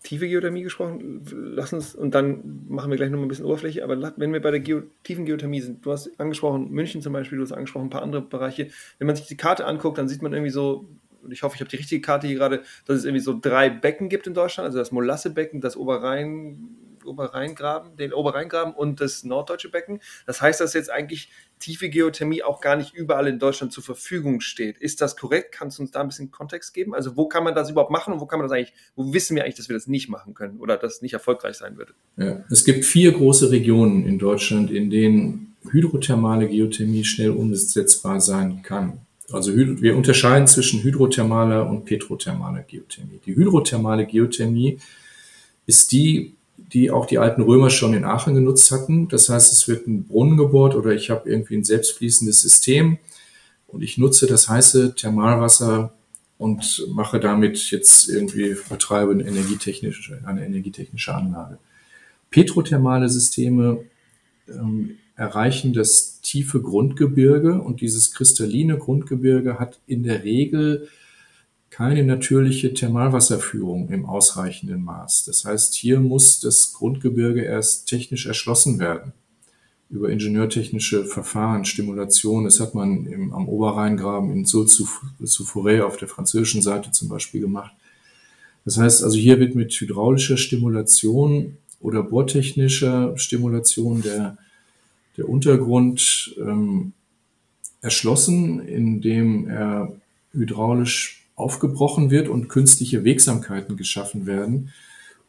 [0.03, 1.21] tiefe Geothermie gesprochen.
[1.31, 4.41] Lass uns, und dann machen wir gleich noch mal ein bisschen Oberfläche, aber wenn wir
[4.41, 7.87] bei der Geo, tiefen Geothermie sind, du hast angesprochen, München zum Beispiel, du hast angesprochen,
[7.87, 8.69] ein paar andere Bereiche.
[8.97, 10.87] Wenn man sich die Karte anguckt, dann sieht man irgendwie so,
[11.21, 13.69] und ich hoffe, ich habe die richtige Karte hier gerade, dass es irgendwie so drei
[13.69, 16.69] Becken gibt in Deutschland, also das Molassebecken, das Oberrhein,
[17.05, 19.99] Oberrheingraben, den Oberrheingraben und das norddeutsche Becken.
[20.25, 24.41] Das heißt, dass jetzt eigentlich tiefe Geothermie auch gar nicht überall in Deutschland zur Verfügung
[24.41, 24.77] steht.
[24.77, 25.51] Ist das korrekt?
[25.51, 26.95] Kannst du uns da ein bisschen Kontext geben?
[26.95, 29.35] Also wo kann man das überhaupt machen und wo kann man das eigentlich, wo wissen
[29.35, 31.93] wir eigentlich, dass wir das nicht machen können oder dass nicht erfolgreich sein würde?
[32.17, 38.61] Ja, es gibt vier große Regionen in Deutschland, in denen hydrothermale Geothermie schnell umsetzbar sein
[38.61, 39.01] kann.
[39.31, 43.19] Also wir unterscheiden zwischen hydrothermaler und petrothermaler Geothermie.
[43.25, 44.79] Die hydrothermale Geothermie
[45.67, 46.33] ist die
[46.73, 49.07] die auch die alten Römer schon in Aachen genutzt hatten.
[49.07, 52.99] Das heißt, es wird ein Brunnen gebohrt oder ich habe irgendwie ein selbstfließendes System
[53.67, 55.93] und ich nutze das heiße Thermalwasser
[56.37, 61.57] und mache damit jetzt irgendwie, betreibe eine energietechnische, eine energietechnische Anlage.
[62.29, 63.83] Petrothermale Systeme
[64.47, 70.87] ähm, erreichen das tiefe Grundgebirge und dieses kristalline Grundgebirge hat in der Regel
[71.79, 75.23] keine natürliche Thermalwasserführung im ausreichenden Maß.
[75.23, 79.13] Das heißt, hier muss das Grundgebirge erst technisch erschlossen werden
[79.89, 82.43] über ingenieurtechnische Verfahren, Stimulation.
[82.43, 87.71] Das hat man im, am Oberrheingraben in Sault-sous-Forêt auf der französischen Seite zum Beispiel gemacht.
[88.65, 94.37] Das heißt also, hier wird mit hydraulischer Stimulation oder bohrtechnischer Stimulation der,
[95.15, 96.91] der Untergrund ähm,
[97.79, 99.93] erschlossen, indem er
[100.33, 104.71] hydraulisch aufgebrochen wird und künstliche Wegsamkeiten geschaffen werden.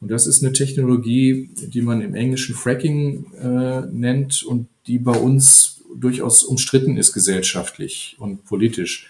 [0.01, 5.17] Und das ist eine Technologie, die man im Englischen Fracking äh, nennt und die bei
[5.17, 9.09] uns durchaus umstritten ist gesellschaftlich und politisch.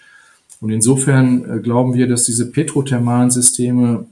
[0.59, 4.05] Und insofern äh, glauben wir, dass diese petrothermalen Systeme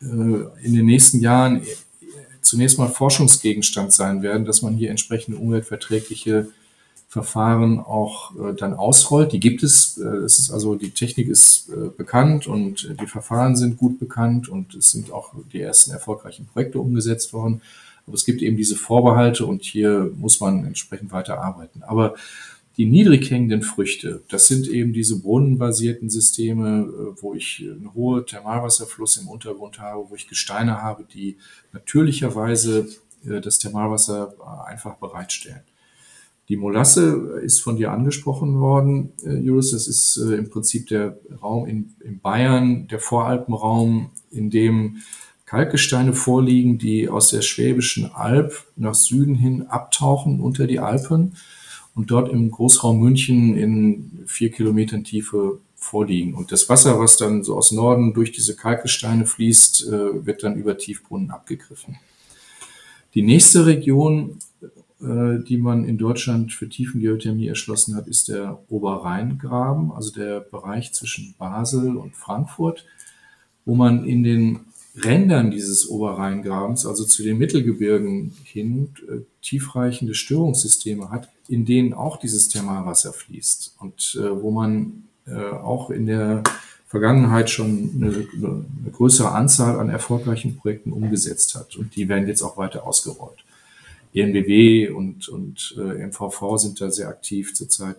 [0.00, 1.62] äh, in den nächsten Jahren
[2.40, 6.48] zunächst mal Forschungsgegenstand sein werden, dass man hier entsprechende umweltverträgliche
[7.12, 9.32] Verfahren auch äh, dann ausrollt.
[9.32, 9.98] Die gibt es.
[9.98, 14.48] Äh, es ist also die Technik ist äh, bekannt und die Verfahren sind gut bekannt
[14.48, 17.60] und es sind auch die ersten erfolgreichen Projekte umgesetzt worden.
[18.06, 21.82] Aber es gibt eben diese Vorbehalte und hier muss man entsprechend weiter arbeiten.
[21.82, 22.14] Aber
[22.78, 28.24] die niedrig hängenden Früchte, das sind eben diese brunnenbasierten Systeme, äh, wo ich einen hohen
[28.24, 31.36] Thermalwasserfluss im Untergrund habe, wo ich Gesteine habe, die
[31.74, 32.88] natürlicherweise
[33.28, 34.32] äh, das Thermalwasser
[34.64, 35.60] einfach bereitstellen.
[36.52, 39.70] Die Molasse ist von dir angesprochen worden, äh, Julius.
[39.70, 44.98] Das ist äh, im Prinzip der Raum in, in Bayern, der Voralpenraum, in dem
[45.46, 51.36] Kalkgesteine vorliegen, die aus der Schwäbischen Alb nach Süden hin abtauchen unter die Alpen
[51.94, 56.34] und dort im Großraum München in vier Kilometern Tiefe vorliegen.
[56.34, 60.56] Und das Wasser, was dann so aus Norden durch diese Kalkgesteine fließt, äh, wird dann
[60.56, 61.96] über Tiefbrunnen abgegriffen.
[63.14, 64.38] Die nächste Region,
[65.04, 71.34] die man in Deutschland für Tiefengeothermie erschlossen hat, ist der Oberrheingraben, also der Bereich zwischen
[71.38, 72.86] Basel und Frankfurt,
[73.64, 74.60] wo man in den
[74.96, 82.18] Rändern dieses Oberrheingrabens, also zu den Mittelgebirgen hin, äh, tiefreichende Störungssysteme hat, in denen auch
[82.18, 86.42] dieses Thermalwasser fließt und äh, wo man äh, auch in der
[86.86, 91.74] Vergangenheit schon eine, eine, größere Anzahl an erfolgreichen Projekten umgesetzt hat.
[91.76, 93.44] Und die werden jetzt auch weiter ausgerollt.
[94.14, 97.96] ENBW und, und äh, MVV sind da sehr aktiv zurzeit.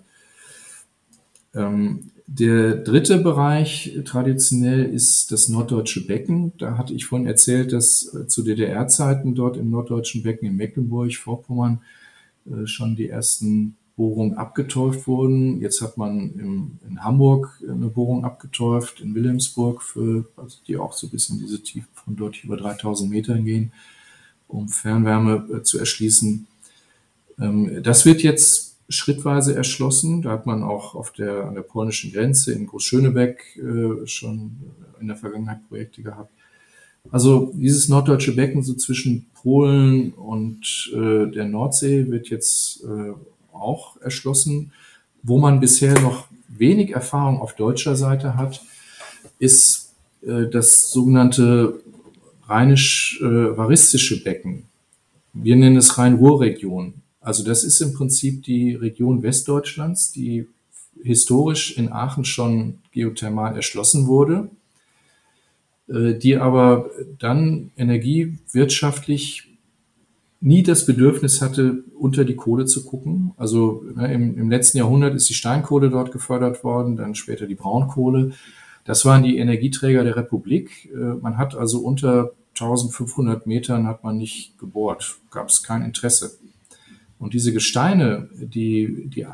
[1.55, 6.53] Ähm, der dritte Bereich traditionell ist das norddeutsche Becken.
[6.57, 11.15] Da hatte ich vorhin erzählt, dass äh, zu DDR-Zeiten dort im norddeutschen Becken in Mecklenburg,
[11.15, 11.81] Vorpommern,
[12.45, 15.61] äh, schon die ersten Bohrungen abgeteuft wurden.
[15.61, 20.93] Jetzt hat man im, in Hamburg eine Bohrung abgeteuft, in Wilhelmsburg, für, also die auch
[20.93, 23.71] so bis in diese Tiefe von dort über 3000 Metern gehen,
[24.53, 26.47] um Fernwärme äh, zu erschließen.
[27.39, 30.21] Ähm, das wird jetzt schrittweise erschlossen.
[30.21, 34.57] Da hat man auch auf der, an der polnischen Grenze in Großschönebeck äh, schon
[34.99, 36.31] in der Vergangenheit Projekte gehabt.
[37.11, 42.81] Also dieses norddeutsche Becken so zwischen Polen und äh, der Nordsee wird jetzt
[43.51, 44.71] auch erschlossen.
[45.21, 48.61] Wo man bisher noch wenig Erfahrung auf deutscher Seite hat,
[49.37, 51.81] ist das sogenannte
[52.47, 54.63] rheinisch-varistische äh, Becken.
[55.33, 56.95] Wir nennen es Rhein-Ruhr-Region.
[57.19, 60.47] Also das ist im Prinzip die Region Westdeutschlands, die
[61.01, 64.49] historisch in Aachen schon geothermal erschlossen wurde,
[65.87, 69.49] äh, die aber dann energiewirtschaftlich
[70.43, 73.31] nie das Bedürfnis hatte, unter die Kohle zu gucken.
[73.37, 77.55] Also ne, im, im, letzten Jahrhundert ist die Steinkohle dort gefördert worden, dann später die
[77.55, 78.33] Braunkohle.
[78.85, 80.89] Das waren die Energieträger der Republik.
[80.93, 86.37] Äh, man hat also unter 1500 Metern hat man nicht gebohrt, gab es kein Interesse.
[87.19, 89.25] Und diese Gesteine, die, die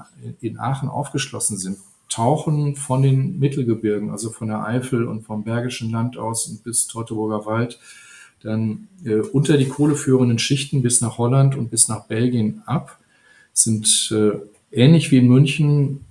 [0.42, 5.92] in Aachen aufgeschlossen sind, tauchen von den Mittelgebirgen, also von der Eifel und vom Bergischen
[5.92, 7.80] Land aus bis Teutoburger Wald,
[8.42, 13.00] dann äh, unter die kohleführenden Schichten bis nach Holland und bis nach Belgien ab,
[13.54, 14.32] sind äh,
[14.72, 16.06] ähnlich wie in München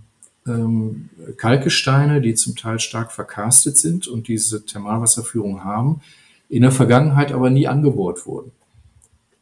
[0.48, 6.00] ähm, Kalkgesteine, die zum Teil stark verkarstet sind und diese Thermalwasserführung haben,
[6.48, 8.52] in der Vergangenheit aber nie angebohrt wurden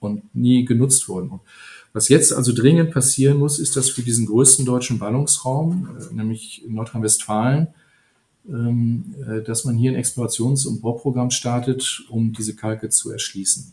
[0.00, 1.30] und nie genutzt wurden.
[1.30, 1.40] Und
[1.92, 6.62] was jetzt also dringend passieren muss, ist, dass für diesen größten deutschen Ballungsraum, äh, nämlich
[6.68, 7.68] Nordrhein-Westfalen,
[8.48, 13.72] ähm, äh, dass man hier ein Explorations- und Bohrprogramm startet, um diese Kalke zu erschließen.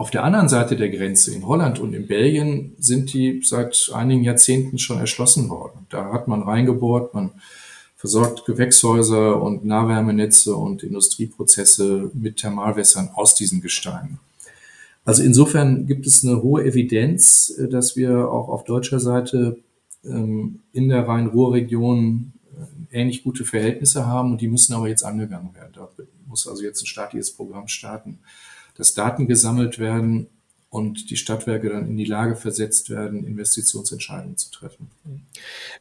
[0.00, 4.24] Auf der anderen Seite der Grenze in Holland und in Belgien sind die seit einigen
[4.24, 5.86] Jahrzehnten schon erschlossen worden.
[5.90, 7.32] Da hat man reingebohrt, man
[7.96, 14.18] versorgt Gewächshäuser und Nahwärmenetze und Industrieprozesse mit Thermalwässern aus diesen Gesteinen.
[15.04, 19.58] Also insofern gibt es eine hohe Evidenz, äh, dass wir auch auf deutscher Seite
[20.02, 22.32] ähm, in der Rhein-Ruhr-Region
[22.90, 25.72] ähnlich gute Verhältnisse haben und die müssen aber jetzt angegangen werden.
[25.74, 25.90] Da
[26.26, 28.18] muss also jetzt ein staatliches Programm starten,
[28.80, 30.28] dass Daten gesammelt werden
[30.70, 34.90] und die Stadtwerke dann in die Lage versetzt werden, Investitionsentscheidungen zu treffen.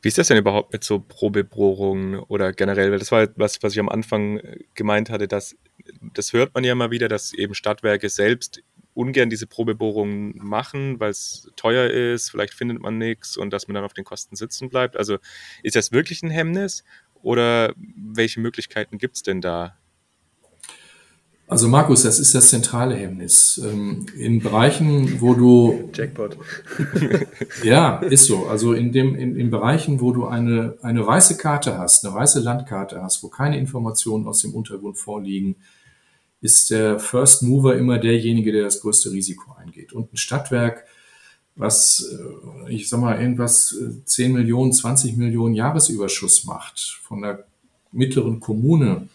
[0.01, 2.91] Wie ist das denn überhaupt mit so Probebohrungen oder generell?
[2.91, 5.55] Weil das war was, was ich am Anfang äh, gemeint hatte, dass
[6.13, 8.61] das hört man ja mal wieder, dass eben Stadtwerke selbst
[8.93, 13.75] ungern diese Probebohrungen machen, weil es teuer ist, vielleicht findet man nichts und dass man
[13.75, 14.97] dann auf den Kosten sitzen bleibt.
[14.97, 15.19] Also
[15.63, 16.83] ist das wirklich ein Hemmnis
[17.21, 19.78] oder welche Möglichkeiten gibt es denn da?
[21.49, 23.59] Also Markus, das ist das zentrale Hemmnis.
[23.63, 25.89] Ähm, in Bereichen, wo du...
[25.95, 26.37] Jackpot.
[27.63, 28.45] ja, ist so.
[28.45, 32.39] Also in, dem, in, in Bereichen, wo du eine, eine weiße Karte hast, eine weiße
[32.41, 35.55] Landkarte hast, wo keine Informationen aus dem Untergrund vorliegen,
[36.39, 39.91] ist der First Mover immer derjenige, der das größte Risiko eingeht.
[39.91, 40.85] Und ein Stadtwerk,
[41.55, 42.15] was,
[42.67, 47.45] äh, ich sag mal, irgendwas 10 äh, Millionen, 20 Millionen Jahresüberschuss macht von der
[47.91, 49.09] mittleren Kommune,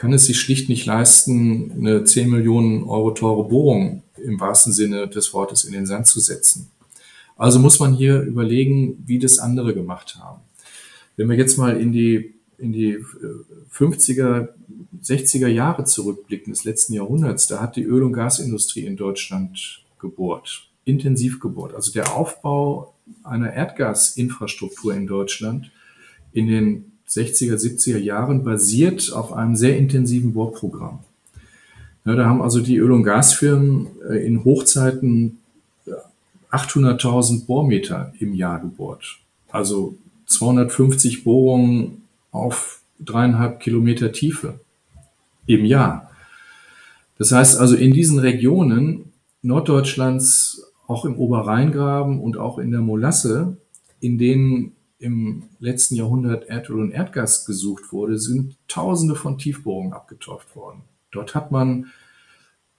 [0.00, 5.08] kann es sich schlicht nicht leisten, eine 10 Millionen Euro teure Bohrung im wahrsten Sinne
[5.08, 6.70] des Wortes in den Sand zu setzen.
[7.36, 10.40] Also muss man hier überlegen, wie das andere gemacht haben.
[11.16, 12.96] Wenn wir jetzt mal in die in die
[13.74, 14.48] 50er, äh,
[15.02, 20.70] 60er Jahre zurückblicken des letzten Jahrhunderts, da hat die Öl- und Gasindustrie in Deutschland gebohrt,
[20.86, 21.74] intensiv gebohrt.
[21.74, 25.70] Also der Aufbau einer Erdgasinfrastruktur in Deutschland
[26.32, 31.00] in den 60er, 70er Jahren basiert auf einem sehr intensiven Bohrprogramm.
[32.04, 35.38] Ja, da haben also die Öl- und Gasfirmen äh, in Hochzeiten
[36.50, 39.18] 800.000 Bohrmeter im Jahr gebohrt.
[39.50, 39.96] Also
[40.26, 42.02] 250 Bohrungen
[42.32, 44.60] auf dreieinhalb Kilometer Tiefe
[45.46, 46.10] im Jahr.
[47.18, 53.56] Das heißt also in diesen Regionen Norddeutschlands, auch im Oberrheingraben und auch in der Molasse,
[54.00, 60.54] in denen im letzten Jahrhundert Erdöl und Erdgas gesucht wurde, sind Tausende von Tiefbohrungen abgeteuft
[60.54, 60.82] worden.
[61.10, 61.86] Dort hat man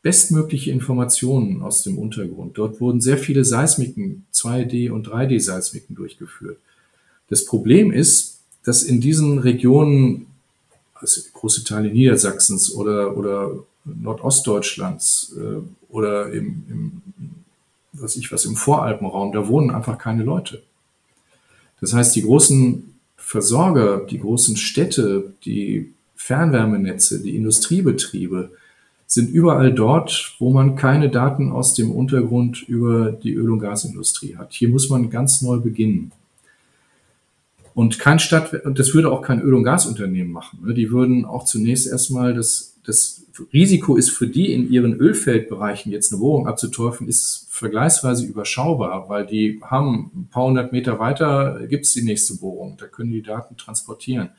[0.03, 2.57] bestmögliche Informationen aus dem Untergrund.
[2.57, 6.57] Dort wurden sehr viele Seismiken, 2D und 3D-Seismiken durchgeführt.
[7.27, 10.27] Das Problem ist, dass in diesen Regionen,
[10.93, 17.01] also große Teile Niedersachsens oder, oder Nordostdeutschlands äh, oder im, im,
[17.93, 20.61] was ich was, im Voralpenraum, da wohnen einfach keine Leute.
[21.81, 28.51] Das heißt, die großen Versorger, die großen Städte, die Fernwärmenetze, die Industriebetriebe
[29.07, 34.37] sind überall dort, wo man keine Daten aus dem Untergrund über die Öl- und Gasindustrie
[34.37, 34.53] hat.
[34.53, 36.13] Hier muss man ganz neu beginnen.
[37.73, 40.59] Und kein Stadt, das würde auch kein Öl- und Gasunternehmen machen.
[40.63, 40.73] Ne?
[40.73, 46.11] Die würden auch zunächst erstmal das, das Risiko ist für die in ihren Ölfeldbereichen jetzt
[46.11, 51.93] eine Wohnung abzuteufeln, ist vergleichsweise überschaubar, weil die haben ein paar hundert Meter weiter gibt's
[51.93, 52.77] die nächste Bohrung.
[52.77, 54.29] Da können die Daten transportieren.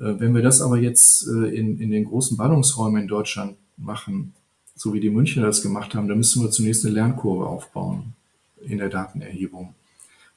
[0.00, 4.34] Äh, wenn wir das aber jetzt äh, in, in den großen Ballungsräumen in Deutschland machen,
[4.74, 8.14] so wie die Münchner das gemacht haben, dann müssen wir zunächst eine Lernkurve aufbauen
[8.66, 9.74] in der Datenerhebung.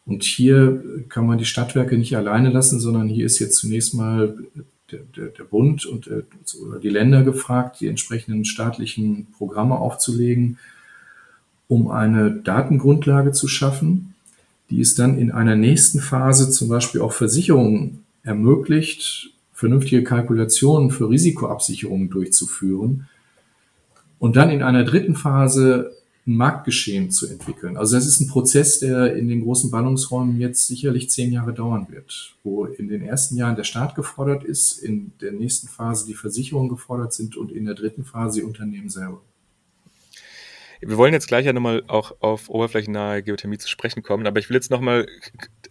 [0.05, 4.38] Und hier kann man die Stadtwerke nicht alleine lassen, sondern hier ist jetzt zunächst mal
[4.92, 6.24] der, der, der Bund und der,
[6.66, 10.58] oder die Länder gefragt, die entsprechenden staatlichen Programme aufzulegen,
[11.68, 14.14] um eine Datengrundlage zu schaffen,
[14.70, 21.10] die es dann in einer nächsten Phase zum Beispiel auch Versicherungen ermöglicht, vernünftige Kalkulationen für
[21.10, 23.08] Risikoabsicherungen durchzuführen.
[24.20, 25.92] Und dann in einer dritten Phase
[26.28, 27.78] ein Marktgeschehen zu entwickeln.
[27.78, 31.88] Also das ist ein Prozess, der in den großen Ballungsräumen jetzt sicherlich zehn Jahre dauern
[31.89, 36.15] wird, wo in den ersten Jahren der Staat gefordert ist, in der nächsten Phase die
[36.15, 39.21] Versicherungen gefordert sind und in der dritten Phase die Unternehmen selber.
[40.80, 44.49] Wir wollen jetzt gleich ja nochmal auch auf oberflächennahe Geothermie zu sprechen kommen, aber ich
[44.49, 45.07] will jetzt nochmal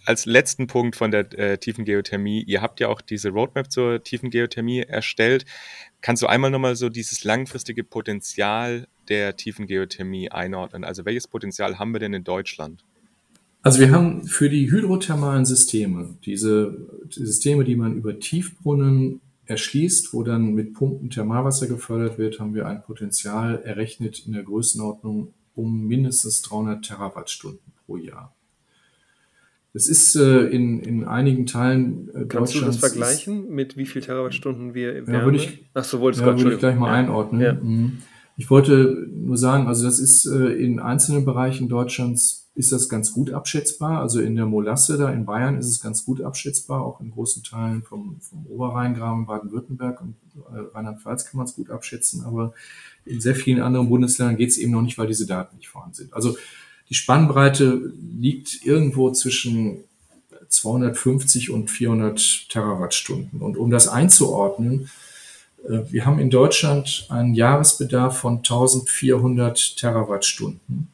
[0.04, 4.02] als letzten Punkt von der äh, tiefen Geothermie, ihr habt ja auch diese Roadmap zur
[4.02, 5.44] tiefen Geothermie erstellt.
[6.00, 10.84] Kannst du einmal nochmal so dieses langfristige Potenzial der tiefen Geothermie einordnen?
[10.84, 12.84] Also welches Potenzial haben wir denn in Deutschland?
[13.62, 20.22] Also wir haben für die hydrothermalen Systeme, diese Systeme, die man über Tiefbrunnen erschließt, wo
[20.22, 25.86] dann mit Pumpen Thermalwasser gefördert wird, haben wir ein Potenzial errechnet in der Größenordnung um
[25.86, 28.34] mindestens 300 Terawattstunden pro Jahr.
[29.72, 34.00] Das ist äh, in, in einigen Teilen äh, Kannst du das vergleichen mit wie viel
[34.00, 35.18] Terawattstunden wir Wärme?
[35.18, 36.94] Ja, würde ich, Ach so, wolltest ja, würde ich gleich mal ja.
[36.94, 37.40] einordnen.
[37.40, 37.52] Ja.
[37.54, 37.98] Mhm.
[38.36, 43.12] Ich wollte nur sagen, also das ist äh, in einzelnen Bereichen Deutschlands ist das ganz
[43.12, 44.00] gut abschätzbar.
[44.00, 47.42] Also in der Molasse da in Bayern ist es ganz gut abschätzbar, auch in großen
[47.42, 50.16] Teilen vom, vom Oberrheingraben, Baden-Württemberg und
[50.54, 52.52] äh, Rheinland-Pfalz kann man es gut abschätzen, aber
[53.04, 55.94] in sehr vielen anderen Bundesländern geht es eben noch nicht, weil diese Daten nicht vorhanden
[55.94, 56.12] sind.
[56.12, 56.36] Also
[56.88, 59.84] die Spannbreite liegt irgendwo zwischen
[60.48, 63.40] 250 und 400 Terawattstunden.
[63.40, 64.90] Und um das einzuordnen,
[65.68, 70.88] wir haben in Deutschland einen Jahresbedarf von 1400 Terawattstunden.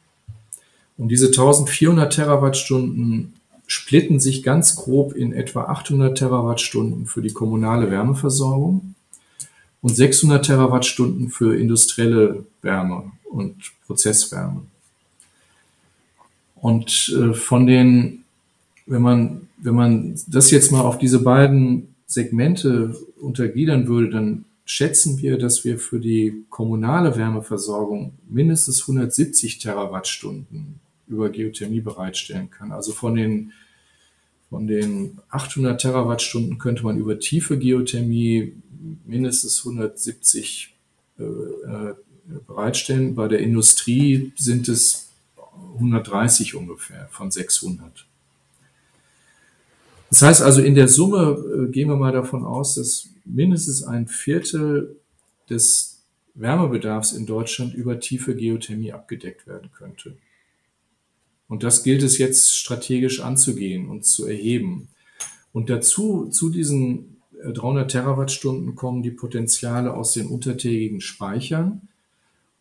[0.98, 3.34] Und diese 1400 Terawattstunden
[3.66, 8.94] splitten sich ganz grob in etwa 800 Terawattstunden für die kommunale Wärmeversorgung
[9.80, 13.56] und 600 Terawattstunden für industrielle Wärme und
[13.86, 14.62] Prozesswärme.
[16.56, 18.24] Und äh, von den,
[18.86, 25.18] wenn man, wenn man das jetzt mal auf diese beiden Segmente untergliedern würde, dann schätzen
[25.18, 32.72] wir, dass wir für die kommunale Wärmeversorgung mindestens 170 Terawattstunden über Geothermie bereitstellen kann.
[32.72, 33.52] Also von den,
[34.48, 38.54] von den 800 Terawattstunden könnte man über tiefe Geothermie
[39.04, 40.74] mindestens 170
[41.18, 41.94] äh, äh,
[42.46, 43.14] bereitstellen.
[43.14, 45.10] Bei der Industrie sind es
[45.74, 48.06] 130 ungefähr von 600.
[50.12, 51.38] Das heißt also, in der Summe
[51.68, 55.00] äh, gehen wir mal davon aus, dass mindestens ein Viertel
[55.48, 56.04] des
[56.34, 60.18] Wärmebedarfs in Deutschland über tiefe Geothermie abgedeckt werden könnte.
[61.48, 64.88] Und das gilt es jetzt strategisch anzugehen und zu erheben.
[65.54, 71.88] Und dazu, zu diesen 300 äh, Terawattstunden kommen die Potenziale aus den untertägigen Speichern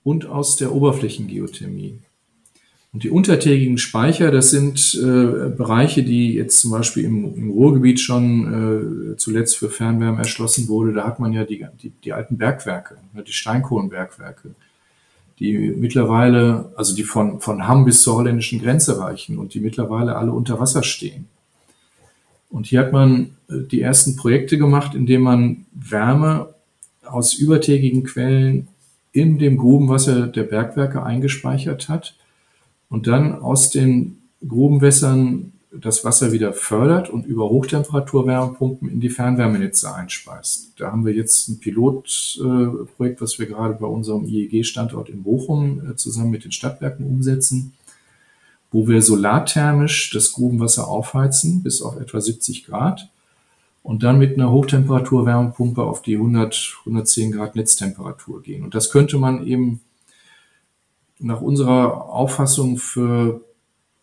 [0.06, 2.00] und aus der Oberflächengeothermie.
[2.94, 8.02] Und die untertägigen Speicher, das sind äh, Bereiche, die jetzt zum Beispiel im, im Ruhrgebiet
[8.02, 10.92] schon äh, zuletzt für Fernwärme erschlossen wurde.
[10.92, 14.56] Da hat man ja die, die, die alten Bergwerke, ne, die Steinkohlenbergwerke,
[15.40, 20.18] die mittlerweile, also die von, von Hamm bis zur holländischen Grenze reichen und die mittlerweile
[20.18, 21.28] alle unter Wasser stehen.
[22.50, 26.56] Und hier hat man äh, die ersten Projekte gemacht, indem man Wärme
[27.06, 28.68] aus übertägigen Quellen
[29.14, 32.16] in dem Grubenwasser der Bergwerke eingespeichert hat
[32.92, 39.96] und dann aus den Grubenwässern das Wasser wieder fördert und über Hochtemperaturwärmepumpen in die Fernwärmenetze
[39.96, 40.74] einspeist.
[40.78, 45.96] Da haben wir jetzt ein Pilotprojekt, was wir gerade bei unserem IEG-Standort in Bochum äh,
[45.96, 47.74] zusammen mit den Stadtwerken umsetzen,
[48.70, 53.10] wo wir solarthermisch das Grubenwasser aufheizen bis auf etwa 70 Grad
[53.84, 58.64] und dann mit einer Hochtemperaturwärmepumpe auf die 100, 110 Grad Netztemperatur gehen.
[58.64, 59.80] Und das könnte man eben
[61.22, 63.42] nach unserer Auffassung für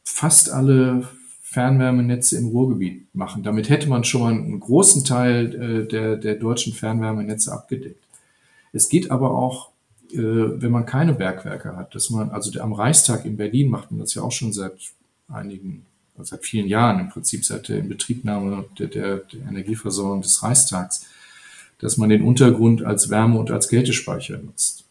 [0.04, 1.08] fast alle
[1.42, 3.42] Fernwärmenetze im Ruhrgebiet machen.
[3.42, 8.02] Damit hätte man schon mal einen großen Teil äh, der, der deutschen Fernwärmenetze abgedeckt.
[8.72, 9.70] Es geht aber auch,
[10.12, 14.00] äh, wenn man keine Bergwerke hat, dass man, also am Reichstag in Berlin macht man
[14.00, 14.74] das ja auch schon seit
[15.28, 15.86] einigen,
[16.18, 21.06] also seit vielen Jahren, im Prinzip seit der Inbetriebnahme der, der, der Energieversorgung des Reichstags,
[21.78, 24.84] dass man den Untergrund als Wärme- und als Kältespeicher nutzt.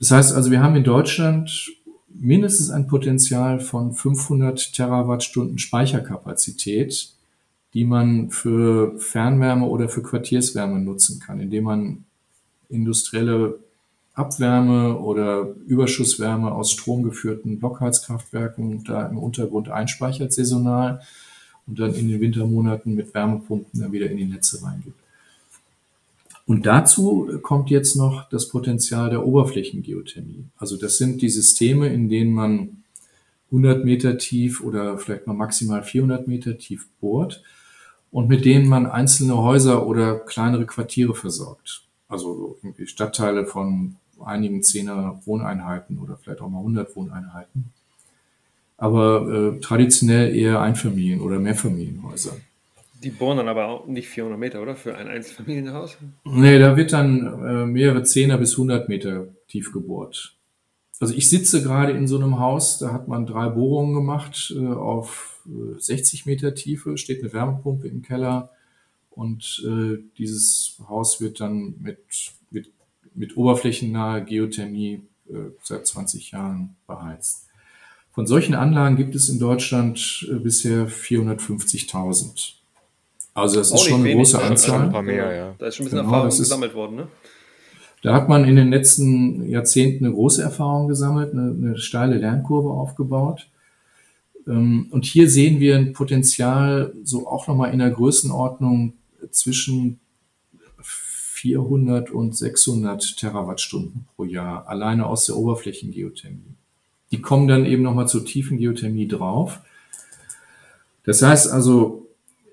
[0.00, 1.70] Das heißt also, wir haben in Deutschland
[2.08, 7.12] mindestens ein Potenzial von 500 Terawattstunden Speicherkapazität,
[7.74, 12.04] die man für Fernwärme oder für Quartierswärme nutzen kann, indem man
[12.68, 13.58] industrielle
[14.14, 21.00] Abwärme oder Überschusswärme aus stromgeführten Blockheizkraftwerken da im Untergrund einspeichert saisonal
[21.66, 24.99] und dann in den Wintermonaten mit Wärmepumpen dann wieder in die Netze reingibt.
[26.50, 30.46] Und dazu kommt jetzt noch das Potenzial der Oberflächengeothermie.
[30.56, 32.82] Also das sind die Systeme, in denen man
[33.52, 37.44] 100 Meter tief oder vielleicht mal maximal 400 Meter tief bohrt
[38.10, 41.84] und mit denen man einzelne Häuser oder kleinere Quartiere versorgt.
[42.08, 47.66] Also irgendwie Stadtteile von einigen Zehner Wohneinheiten oder vielleicht auch mal 100 Wohneinheiten.
[48.76, 52.32] Aber äh, traditionell eher Einfamilien- oder Mehrfamilienhäuser.
[53.02, 54.76] Die bohren dann aber auch nicht 400 Meter, oder?
[54.76, 55.96] Für ein Einzelfamilienhaus?
[56.24, 60.36] Nee, da wird dann äh, mehrere Zehner bis 100 Meter tief gebohrt.
[61.00, 64.66] Also ich sitze gerade in so einem Haus, da hat man drei Bohrungen gemacht äh,
[64.66, 68.50] auf äh, 60 Meter Tiefe, steht eine Wärmepumpe im Keller
[69.08, 71.98] und äh, dieses Haus wird dann mit,
[72.50, 72.70] mit,
[73.14, 77.46] mit oberflächennaher Geothermie äh, seit 20 Jahren beheizt.
[78.12, 82.59] Von solchen Anlagen gibt es in Deutschland äh, bisher 450.000.
[83.40, 84.42] Also das ist schon eine wenig, große ne?
[84.42, 84.82] Anzahl.
[84.82, 85.54] Ein paar mehr, ja.
[85.58, 87.08] Da ist schon ein bisschen genau, Erfahrung gesammelt worden, ne?
[88.02, 92.70] Da hat man in den letzten Jahrzehnten eine große Erfahrung gesammelt, eine, eine steile Lernkurve
[92.70, 93.48] aufgebaut.
[94.46, 98.94] Ähm, und hier sehen wir ein Potenzial so auch nochmal in der Größenordnung
[99.30, 100.00] zwischen
[100.82, 106.54] 400 und 600 Terawattstunden pro Jahr, alleine aus der Oberflächengeothermie.
[107.12, 109.60] Die kommen dann eben nochmal zur tiefen Geothermie drauf.
[111.04, 112.06] Das heißt also,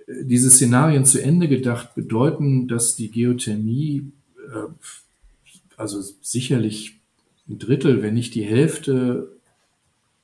[0.08, 4.68] diese Szenarien zu Ende gedacht bedeuten, dass die Geothermie, äh,
[5.76, 7.00] also sicherlich
[7.50, 9.30] ein Drittel, wenn nicht die Hälfte,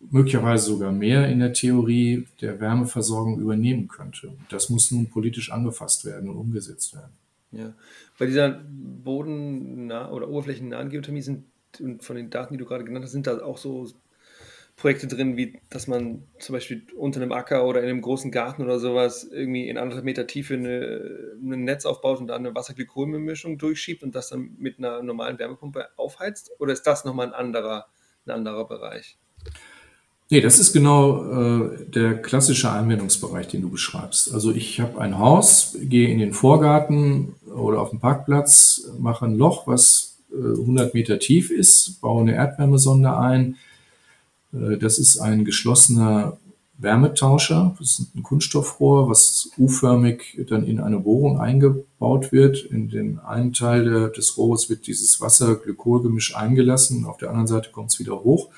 [0.09, 4.34] möglicherweise sogar mehr in der Theorie der Wärmeversorgung übernehmen könnte.
[4.49, 7.11] Das muss nun politisch angefasst werden und umgesetzt werden.
[7.51, 7.73] Ja,
[8.17, 11.45] bei dieser bodennah oder oberflächennahen Geothermie sind
[11.79, 13.88] und von den Daten, die du gerade genannt hast, sind da auch so
[14.76, 18.63] Projekte drin, wie dass man zum Beispiel unter einem Acker oder in einem großen Garten
[18.63, 23.57] oder sowas irgendwie in anderthalb Meter Tiefe eine, ein Netz aufbaut und da eine Wasserglykolmischung
[23.57, 26.51] durchschiebt und das dann mit einer normalen Wärmepumpe aufheizt?
[26.59, 27.86] Oder ist das nochmal ein anderer,
[28.26, 29.17] ein anderer Bereich?
[30.30, 34.34] Nee, das ist genau äh, der klassische Anwendungsbereich, den du beschreibst.
[34.34, 39.36] Also ich habe ein Haus, gehe in den Vorgarten oder auf den Parkplatz, mache ein
[39.36, 43.57] Loch, was äh, 100 Meter tief ist, baue eine Erdwärmesonde ein,
[44.54, 46.38] das ist ein geschlossener
[46.78, 47.76] Wärmetauscher.
[47.80, 52.64] Das ist ein Kunststoffrohr, was U-förmig dann in eine Bohrung eingebaut wird.
[52.64, 57.91] In den einen Teil des Rohres wird dieses Wasser-Glykolgemisch eingelassen, auf der anderen Seite kommt
[57.91, 58.49] es wieder hoch.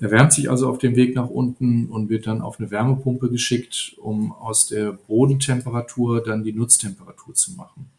[0.00, 3.28] Er wärmt sich also auf dem Weg nach unten und wird dann auf eine Wärmepumpe
[3.30, 7.90] geschickt, um aus der Bodentemperatur dann die Nutztemperatur zu machen.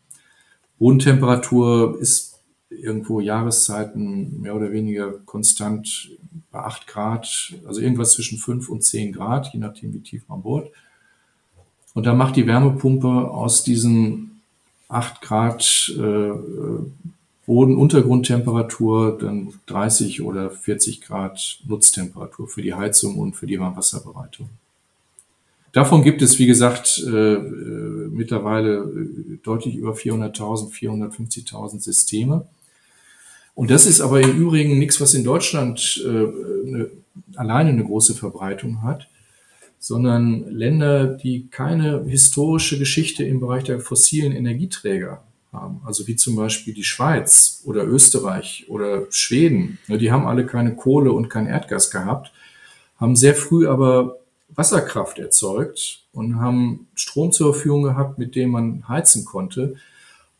[0.79, 2.30] Bodentemperatur ist
[2.71, 6.11] irgendwo Jahreszeiten mehr oder weniger konstant
[6.51, 10.41] bei 8 Grad, also irgendwas zwischen 5 und 10 Grad, je nachdem, wie tief man
[10.41, 10.71] bohrt.
[11.93, 14.41] Und da macht die Wärmepumpe aus diesen
[14.87, 16.31] 8 Grad äh,
[17.45, 24.49] Boden-Untergrundtemperatur dann 30 oder 40 Grad Nutztemperatur für die Heizung und für die Warmwasserbereitung.
[25.71, 27.37] Davon gibt es, wie gesagt, äh,
[28.09, 32.45] mittlerweile äh, deutlich über 400.000, 450.000 Systeme.
[33.53, 36.89] Und das ist aber im Übrigen nichts, was in Deutschland äh, eine,
[37.35, 39.07] alleine eine große Verbreitung hat,
[39.79, 46.35] sondern Länder, die keine historische Geschichte im Bereich der fossilen Energieträger haben, also wie zum
[46.35, 51.91] Beispiel die Schweiz oder Österreich oder Schweden, die haben alle keine Kohle und kein Erdgas
[51.91, 52.31] gehabt,
[52.97, 54.17] haben sehr früh aber
[54.49, 59.75] Wasserkraft erzeugt und haben Strom zur Verfügung gehabt, mit dem man heizen konnte.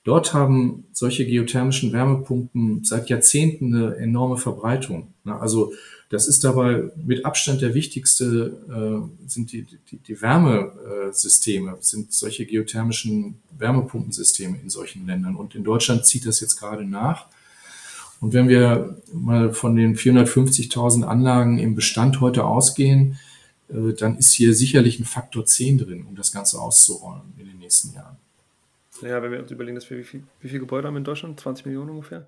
[0.03, 5.13] Dort haben solche geothermischen Wärmepumpen seit Jahrzehnten eine enorme Verbreitung.
[5.25, 5.73] Also
[6.09, 12.45] das ist dabei mit Abstand der wichtigste, äh, sind die, die, die Wärmesysteme, sind solche
[12.45, 15.35] geothermischen Wärmepumpensysteme in solchen Ländern.
[15.37, 17.27] Und in Deutschland zieht das jetzt gerade nach.
[18.19, 23.17] Und wenn wir mal von den 450.000 Anlagen im Bestand heute ausgehen,
[23.69, 27.59] äh, dann ist hier sicherlich ein Faktor 10 drin, um das Ganze auszurollen in den
[27.59, 28.17] nächsten Jahren.
[29.01, 31.39] Ja, wenn wir uns überlegen, dass wir wie viel, wie viel Gebäude haben in Deutschland,
[31.39, 32.27] 20 Millionen ungefähr,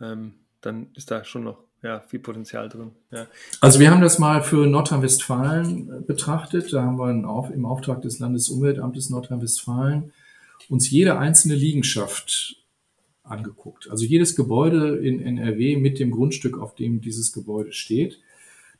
[0.00, 2.92] ähm, dann ist da schon noch ja, viel Potenzial drin.
[3.10, 3.26] Ja.
[3.60, 6.72] Also wir haben das mal für Nordrhein-Westfalen äh, betrachtet.
[6.72, 10.12] Da haben wir auf, im Auftrag des Landesumweltamtes Nordrhein-Westfalen
[10.70, 12.56] uns jede einzelne Liegenschaft
[13.22, 13.90] angeguckt.
[13.90, 18.20] Also jedes Gebäude in NRW mit dem Grundstück, auf dem dieses Gebäude steht.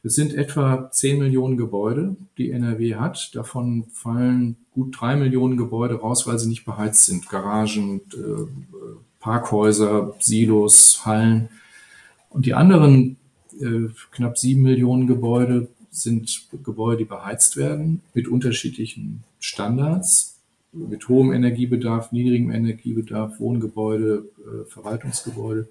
[0.04, 3.34] Es sind etwa 10 Millionen Gebäude, die NRW hat.
[3.34, 7.26] Davon fallen gut drei Millionen Gebäude raus, weil sie nicht beheizt sind.
[7.30, 8.46] Garagen, äh,
[9.18, 11.48] Parkhäuser, Silos, Hallen.
[12.28, 13.16] Und die anderen
[13.58, 20.38] äh, knapp sieben Millionen Gebäude sind Gebäude, die beheizt werden mit unterschiedlichen Standards,
[20.72, 25.66] mit hohem Energiebedarf, niedrigem Energiebedarf, Wohngebäude, äh, Verwaltungsgebäude.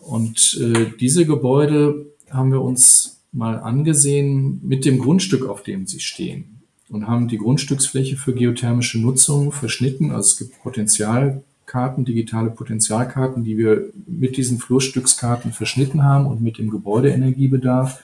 [0.00, 6.00] Und äh, diese Gebäude haben wir uns mal angesehen mit dem Grundstück, auf dem sie
[6.00, 10.10] stehen und haben die Grundstücksfläche für geothermische Nutzung verschnitten.
[10.10, 16.40] Also es gibt Potenzial Karten, digitale Potenzialkarten, die wir mit diesen Flurstückskarten verschnitten haben und
[16.40, 18.02] mit dem Gebäudeenergiebedarf.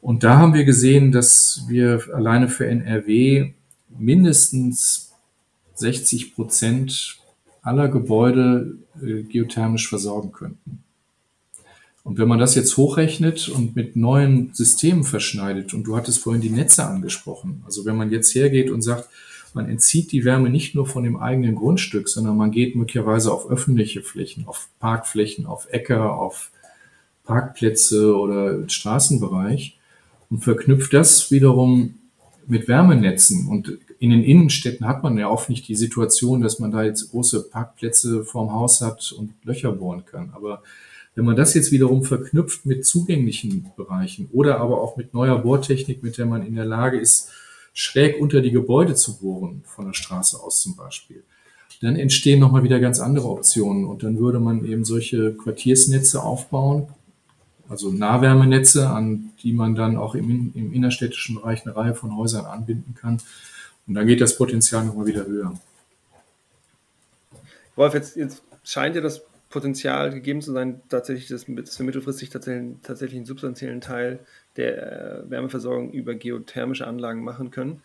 [0.00, 3.52] Und da haben wir gesehen, dass wir alleine für NRW
[3.98, 5.12] mindestens
[5.74, 7.18] 60 Prozent
[7.62, 10.82] aller Gebäude äh, geothermisch versorgen könnten.
[12.02, 16.40] Und wenn man das jetzt hochrechnet und mit neuen Systemen verschneidet, und du hattest vorhin
[16.40, 19.08] die Netze angesprochen, also wenn man jetzt hergeht und sagt,
[19.52, 23.50] man entzieht die Wärme nicht nur von dem eigenen Grundstück, sondern man geht möglicherweise auf
[23.50, 26.50] öffentliche Flächen, auf Parkflächen, auf Äcker, auf
[27.24, 29.76] Parkplätze oder Straßenbereich
[30.30, 31.94] und verknüpft das wiederum
[32.46, 33.48] mit Wärmenetzen.
[33.48, 37.10] Und in den Innenstädten hat man ja oft nicht die Situation, dass man da jetzt
[37.10, 40.30] große Parkplätze vorm Haus hat und Löcher bohren kann.
[40.32, 40.62] Aber
[41.20, 46.02] wenn man das jetzt wiederum verknüpft mit zugänglichen Bereichen oder aber auch mit neuer Bohrtechnik,
[46.02, 47.28] mit der man in der Lage ist,
[47.74, 51.22] schräg unter die Gebäude zu bohren, von der Straße aus zum Beispiel,
[51.82, 53.84] dann entstehen nochmal wieder ganz andere Optionen.
[53.84, 56.88] Und dann würde man eben solche Quartiersnetze aufbauen,
[57.68, 62.46] also Nahwärmenetze, an die man dann auch im, im innerstädtischen Bereich eine Reihe von Häusern
[62.46, 63.20] anbinden kann.
[63.86, 65.52] Und dann geht das Potenzial nochmal wieder höher.
[67.76, 72.30] Wolf, jetzt, jetzt scheint ja das Potenzial gegeben zu sein, tatsächlich, dass, dass wir mittelfristig
[72.30, 74.20] tatsächlich, tatsächlich einen substanziellen Teil
[74.56, 77.82] der äh, Wärmeversorgung über geothermische Anlagen machen können.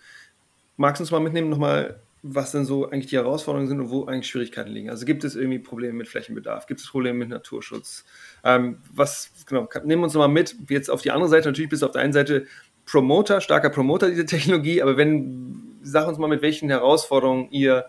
[0.78, 4.06] Magst du uns mal mitnehmen nochmal, was denn so eigentlich die Herausforderungen sind und wo
[4.06, 4.90] eigentlich Schwierigkeiten liegen?
[4.90, 6.68] Also gibt es irgendwie Probleme mit Flächenbedarf?
[6.68, 8.06] Gibt es Probleme mit Naturschutz?
[8.44, 11.82] Ähm, was, genau, nehmen wir uns nochmal mit, jetzt auf die andere Seite, natürlich bist
[11.82, 12.46] du auf der einen Seite
[12.86, 17.86] Promoter, starker Promoter dieser Technologie, aber wenn, sag uns mal, mit welchen Herausforderungen ihr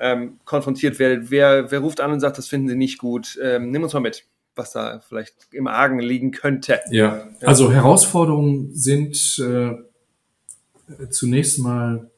[0.00, 1.30] ähm, konfrontiert werdet.
[1.30, 3.38] Wer, wer ruft an und sagt, das finden sie nicht gut?
[3.42, 4.24] Ähm, nimm uns mal mit,
[4.56, 6.80] was da vielleicht im Argen liegen könnte.
[6.90, 7.46] Ja, ja.
[7.46, 9.76] also Herausforderungen sind äh,
[11.10, 12.10] zunächst mal,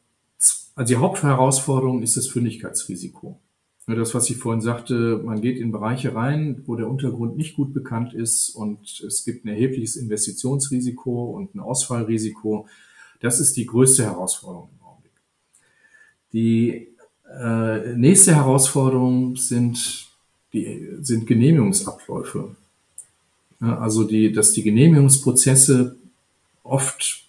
[0.74, 3.38] also die Hauptherausforderung ist das Fündigkeitsrisiko.
[3.88, 7.74] Das, was ich vorhin sagte, man geht in Bereiche rein, wo der Untergrund nicht gut
[7.74, 12.68] bekannt ist und es gibt ein erhebliches Investitionsrisiko und ein Ausfallrisiko.
[13.20, 15.12] Das ist die größte Herausforderung im Augenblick.
[16.32, 16.91] Die
[17.40, 20.06] äh, nächste Herausforderung sind,
[20.52, 22.54] die, sind Genehmigungsabläufe.
[23.60, 25.96] Ja, also die, dass die Genehmigungsprozesse
[26.62, 27.24] oft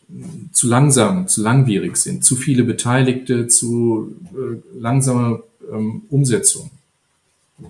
[0.51, 6.69] zu langsam, zu langwierig sind, zu viele Beteiligte, zu äh, langsame ähm, Umsetzung.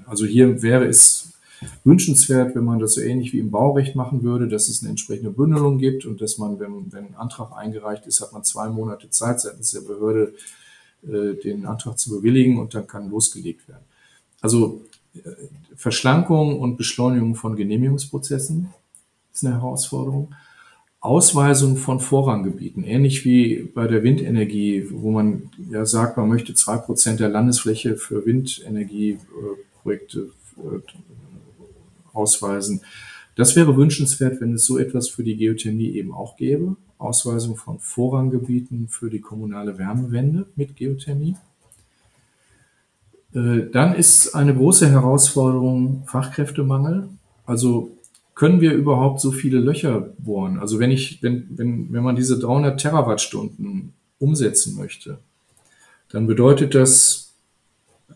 [0.05, 1.34] Also hier wäre es
[1.84, 5.29] wünschenswert, wenn man das so ähnlich wie im Baurecht machen würde, dass es eine entsprechende
[5.29, 9.09] Bündelung gibt und dass man, wenn, wenn ein Antrag eingereicht ist, hat man zwei Monate
[9.09, 10.34] Zeit seitens der Behörde,
[11.07, 13.83] äh, den Antrag zu bewilligen und dann kann losgelegt werden.
[14.41, 14.81] Also
[15.15, 15.19] äh,
[15.75, 18.69] Verschlankung und Beschleunigung von Genehmigungsprozessen
[19.33, 20.33] ist eine Herausforderung.
[20.99, 26.77] Ausweisung von Vorranggebieten, ähnlich wie bei der Windenergie, wo man ja sagt, man möchte zwei
[26.77, 30.79] Prozent der Landesfläche für Windenergieprojekte äh,
[32.13, 32.79] ausweisen.
[33.35, 37.79] Das wäre wünschenswert, wenn es so etwas für die Geothermie eben auch gäbe Ausweisung von
[37.79, 41.35] Vorranggebieten für die kommunale Wärmewende mit Geothermie.
[43.33, 47.09] Äh, dann ist eine große Herausforderung Fachkräftemangel.
[47.45, 47.91] Also
[48.35, 50.59] können wir überhaupt so viele Löcher bohren?
[50.59, 55.19] Also wenn ich, wenn, wenn, wenn man diese 300 Terawattstunden umsetzen möchte,
[56.09, 57.33] dann bedeutet das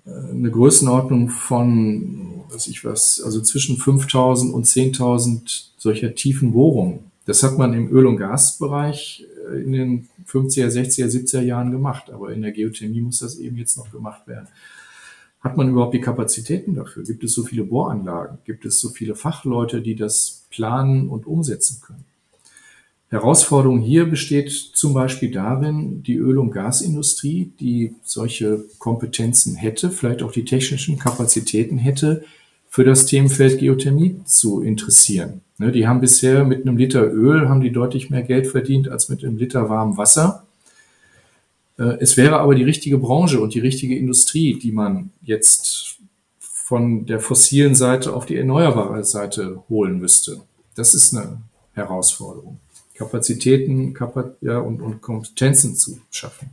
[0.06, 7.12] äh, eine Größenordnung von, was ich was, also zwischen 5000 und 10.000 solcher tiefen Bohrungen.
[7.28, 12.10] Das hat man im Öl- und Gasbereich äh, in den 50er, 60er, 70er Jahren gemacht,
[12.10, 14.48] aber in der Geothermie muss das eben jetzt noch gemacht werden.
[15.42, 17.04] Hat man überhaupt die Kapazitäten dafür?
[17.04, 18.40] Gibt es so viele Bohranlagen?
[18.46, 22.06] Gibt es so viele Fachleute, die das planen und umsetzen können?
[23.10, 30.24] Herausforderung hier besteht zum Beispiel darin, die Öl- und Gasindustrie, die solche Kompetenzen hätte, vielleicht
[30.24, 32.24] auch die technischen Kapazitäten hätte,
[32.70, 35.42] für das Themenfeld Geothermie zu interessieren.
[35.58, 39.10] Ne, die haben bisher mit einem Liter Öl haben die deutlich mehr Geld verdient als
[39.10, 40.46] mit einem Liter warmem Wasser.
[41.80, 45.98] Äh, es wäre aber die richtige Branche und die richtige Industrie, die man jetzt
[46.40, 50.42] von der fossilen Seite auf die erneuerbare Seite holen müsste.
[50.76, 51.42] Das ist eine
[51.74, 52.60] Herausforderung.
[52.94, 56.50] Kapazitäten Kapaz ja, und, und Kompetenzen zu schaffen.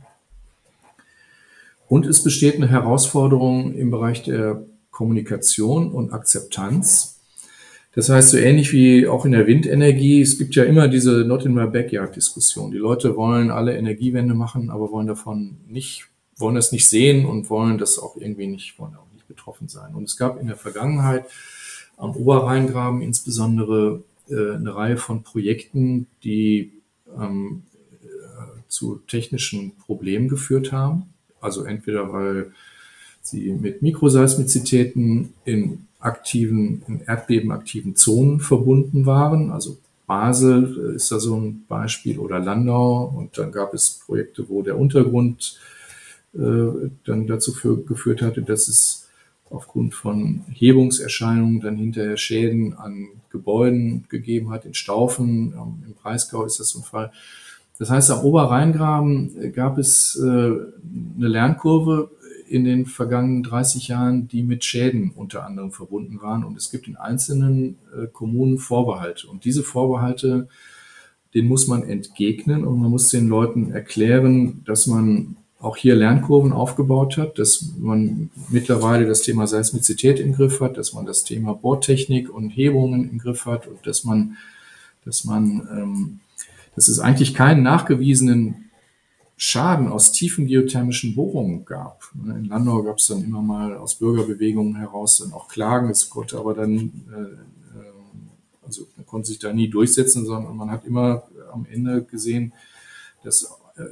[1.87, 4.63] Und es besteht eine Herausforderung im Bereich der
[4.95, 7.19] Kommunikation und Akzeptanz.
[7.95, 11.45] Das heißt, so ähnlich wie auch in der Windenergie, es gibt ja immer diese Not
[11.45, 12.71] in my backyard Diskussion.
[12.71, 17.49] Die Leute wollen alle Energiewende machen, aber wollen davon nicht, wollen das nicht sehen und
[17.49, 19.93] wollen das auch irgendwie nicht, wollen auch nicht betroffen sein.
[19.95, 21.25] Und es gab in der Vergangenheit
[21.97, 26.71] am Oberrheingraben insbesondere äh, eine Reihe von Projekten, die
[27.19, 27.63] ähm,
[28.01, 31.13] äh, zu technischen Problemen geführt haben.
[31.41, 32.53] Also entweder weil
[33.27, 39.51] sie mit Mikroseismizitäten in aktiven, in erdbebenaktiven Zonen verbunden waren.
[39.51, 43.05] Also Basel ist da so ein Beispiel oder Landau.
[43.15, 45.59] Und dann gab es Projekte, wo der Untergrund
[46.33, 49.07] äh, dann dazu für, geführt hatte, dass es
[49.49, 55.53] aufgrund von Hebungserscheinungen dann hinterher Schäden an Gebäuden gegeben hat, in Staufen.
[55.53, 57.11] Ähm, Im Breisgau ist das so ein Fall.
[57.77, 62.09] Das heißt, am Oberrheingraben gab es äh, eine Lernkurve,
[62.47, 66.43] in den vergangenen 30 Jahren, die mit Schäden unter anderem verbunden waren.
[66.43, 69.27] Und es gibt in einzelnen äh, Kommunen Vorbehalte.
[69.27, 70.47] Und diese Vorbehalte,
[71.33, 76.53] den muss man entgegnen und man muss den Leuten erklären, dass man auch hier Lernkurven
[76.53, 81.53] aufgebaut hat, dass man mittlerweile das Thema Seismizität im Griff hat, dass man das Thema
[81.53, 84.37] Bohrtechnik und Hebungen im Griff hat und dass man,
[85.05, 86.19] dass man, ähm,
[86.75, 88.64] dass es eigentlich keinen nachgewiesenen
[89.37, 92.03] Schaden aus tiefen geothermischen Bohrungen gab.
[92.23, 95.89] In Landau gab es dann immer mal aus Bürgerbewegungen heraus dann auch Klagen.
[95.89, 100.71] Es konnte aber dann, äh, äh, also man konnte sich da nie durchsetzen, sondern man
[100.71, 102.53] hat immer am Ende gesehen,
[103.23, 103.43] dass
[103.75, 103.83] äh,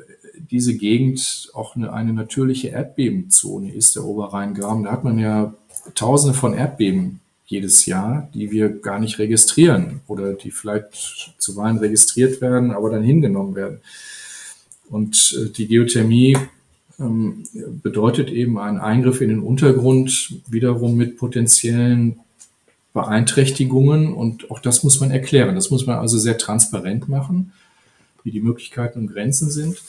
[0.49, 4.83] diese Gegend auch eine, eine natürliche Erdbebenzone ist, der Oberrheingraben.
[4.83, 5.53] Da hat man ja
[5.95, 12.39] Tausende von Erdbeben jedes Jahr, die wir gar nicht registrieren oder die vielleicht zuweilen registriert
[12.39, 13.81] werden, aber dann hingenommen werden.
[14.93, 16.37] Und äh, die Geothermie
[16.99, 17.45] ähm,
[17.81, 22.19] bedeutet eben einen Eingriff in den Untergrund, wiederum mit potenziellen
[22.93, 24.13] Beeinträchtigungen.
[24.13, 25.55] Und auch das muss man erklären.
[25.55, 27.53] Das muss man also sehr transparent machen,
[28.23, 29.81] wie die Möglichkeiten und Grenzen sind.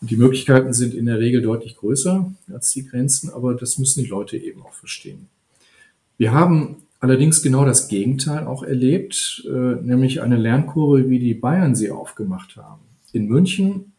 [0.00, 4.04] Und die Möglichkeiten sind in der Regel deutlich größer als die Grenzen, aber das müssen
[4.04, 5.26] die Leute eben auch verstehen.
[6.18, 11.74] Wir haben allerdings genau das Gegenteil auch erlebt, äh, nämlich eine Lernkurve, wie die Bayern
[11.74, 12.82] sie aufgemacht haben.
[13.12, 13.92] In München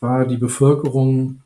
[0.00, 1.42] war die Bevölkerung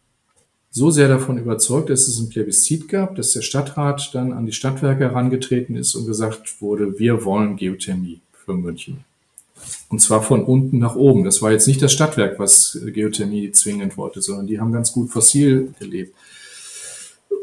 [0.71, 4.53] so sehr davon überzeugt, dass es ein Plebiszit gab, dass der Stadtrat dann an die
[4.53, 9.05] Stadtwerke herangetreten ist und gesagt wurde, wir wollen Geothermie für München.
[9.89, 11.25] Und zwar von unten nach oben.
[11.25, 15.11] Das war jetzt nicht das Stadtwerk, was Geothermie zwingend wollte, sondern die haben ganz gut
[15.11, 16.15] fossil gelebt.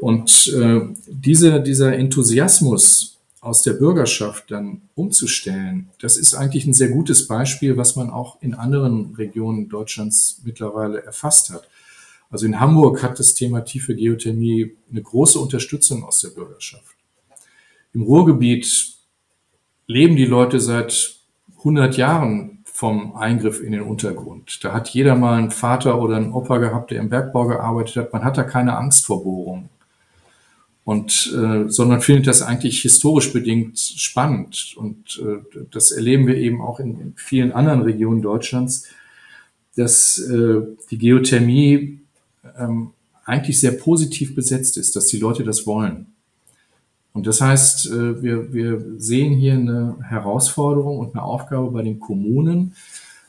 [0.01, 6.89] Und äh, diese, dieser Enthusiasmus aus der Bürgerschaft dann umzustellen, das ist eigentlich ein sehr
[6.89, 11.67] gutes Beispiel, was man auch in anderen Regionen Deutschlands mittlerweile erfasst hat.
[12.29, 16.95] Also in Hamburg hat das Thema tiefe Geothermie eine große Unterstützung aus der Bürgerschaft.
[17.93, 18.95] Im Ruhrgebiet
[19.87, 21.15] leben die Leute seit
[21.57, 24.63] 100 Jahren vom Eingriff in den Untergrund.
[24.63, 28.13] Da hat jeder mal einen Vater oder einen Opa gehabt, der im Bergbau gearbeitet hat.
[28.13, 29.69] Man hat da keine Angst vor Bohrungen
[30.83, 36.61] und äh, sondern findet das eigentlich historisch bedingt spannend und äh, das erleben wir eben
[36.61, 38.87] auch in, in vielen anderen Regionen Deutschlands,
[39.75, 41.99] dass äh, die Geothermie
[42.57, 42.91] ähm,
[43.25, 46.07] eigentlich sehr positiv besetzt ist, dass die Leute das wollen.
[47.13, 51.99] Und das heißt, äh, wir, wir sehen hier eine Herausforderung und eine Aufgabe bei den
[51.99, 52.75] Kommunen,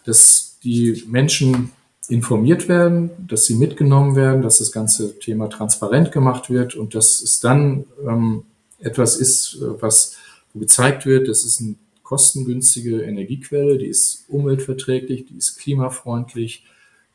[0.04, 1.70] dass die Menschen
[2.08, 7.20] informiert werden, dass sie mitgenommen werden, dass das ganze Thema transparent gemacht wird und dass
[7.20, 8.44] es dann ähm,
[8.80, 10.16] etwas ist, äh, was
[10.54, 16.64] gezeigt wird, das ist eine kostengünstige Energiequelle, die ist umweltverträglich, die ist klimafreundlich,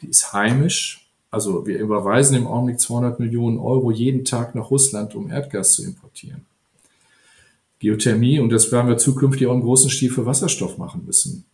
[0.01, 1.07] die ist heimisch.
[1.29, 5.83] Also wir überweisen im Augenblick 200 Millionen Euro jeden Tag nach Russland, um Erdgas zu
[5.83, 6.45] importieren.
[7.79, 11.45] Geothermie, und das werden wir zukünftig auch im großen Stil für Wasserstoff machen müssen.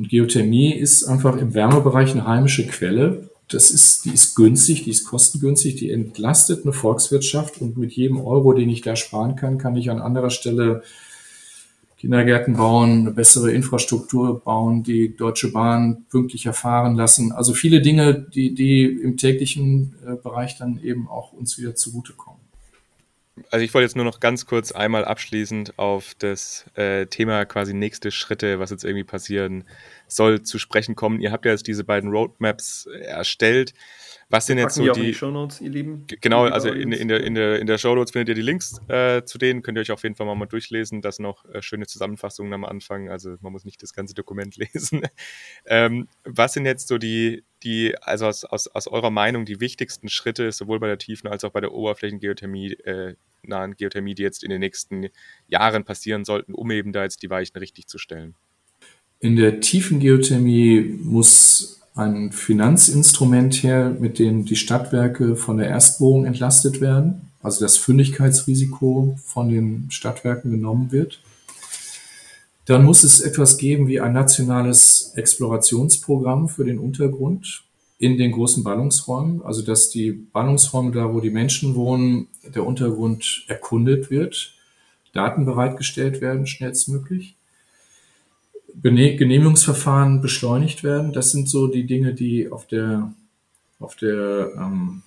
[0.00, 3.28] Und Geothermie ist einfach im Wärmebereich eine heimische Quelle.
[3.48, 8.18] Das ist, die ist günstig, die ist kostengünstig, die entlastet eine Volkswirtschaft und mit jedem
[8.18, 10.82] Euro, den ich da sparen kann, kann ich an anderer Stelle
[11.98, 17.32] Kindergärten bauen, eine bessere Infrastruktur bauen, die Deutsche Bahn pünktlicher fahren lassen.
[17.32, 22.39] Also viele Dinge, die, die im täglichen äh, Bereich dann eben auch uns wieder zugutekommen
[23.50, 27.74] also ich wollte jetzt nur noch ganz kurz einmal abschließend auf das äh, Thema quasi
[27.74, 29.64] nächste Schritte, was jetzt irgendwie passieren
[30.06, 31.20] soll, zu sprechen kommen.
[31.20, 33.74] Ihr habt ja jetzt diese beiden Roadmaps erstellt.
[34.32, 36.06] Was sind jetzt so die, die Shownotes, ihr Lieben?
[36.20, 39.24] Genau, also in, in, der, in, der, in der Shownotes findet ihr die Links äh,
[39.24, 41.02] zu denen, könnt ihr euch auf jeden Fall mal, mal durchlesen.
[41.02, 45.02] Das noch äh, schöne Zusammenfassungen am Anfang, also man muss nicht das ganze Dokument lesen.
[45.66, 50.08] ähm, was sind jetzt so die, die also aus, aus, aus eurer Meinung die wichtigsten
[50.08, 54.44] Schritte, sowohl bei der Tiefen- als auch bei der Oberflächengeothermie, äh, nahen Geothermie, die jetzt
[54.44, 55.08] in den nächsten
[55.48, 58.34] Jahren passieren sollten, um eben da jetzt die Weichen richtig zu stellen?
[59.20, 66.24] In der tiefen Geothermie muss ein Finanzinstrument her, mit dem die Stadtwerke von der Erstbohrung
[66.24, 71.20] entlastet werden, also das Fündigkeitsrisiko von den Stadtwerken genommen wird.
[72.64, 77.64] Dann muss es etwas geben wie ein nationales Explorationsprogramm für den Untergrund
[78.00, 83.44] in den großen Ballungsräumen, also dass die Ballungsräume da, wo die Menschen wohnen, der Untergrund
[83.46, 84.54] erkundet wird,
[85.12, 87.36] Daten bereitgestellt werden schnellstmöglich.
[88.82, 91.12] Genehmigungsverfahren beschleunigt werden.
[91.12, 93.12] Das sind so die Dinge, die auf der,
[93.78, 95.02] auf der ähm,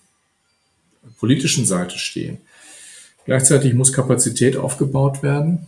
[1.17, 2.37] politischen Seite stehen.
[3.25, 5.67] Gleichzeitig muss Kapazität aufgebaut werden.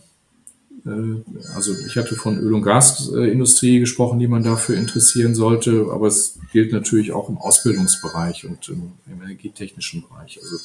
[0.86, 1.22] Äh,
[1.54, 6.38] also ich hatte von Öl- und Gasindustrie gesprochen, die man dafür interessieren sollte, aber es
[6.52, 10.38] gilt natürlich auch im Ausbildungsbereich und im, im energietechnischen Bereich.
[10.40, 10.56] Also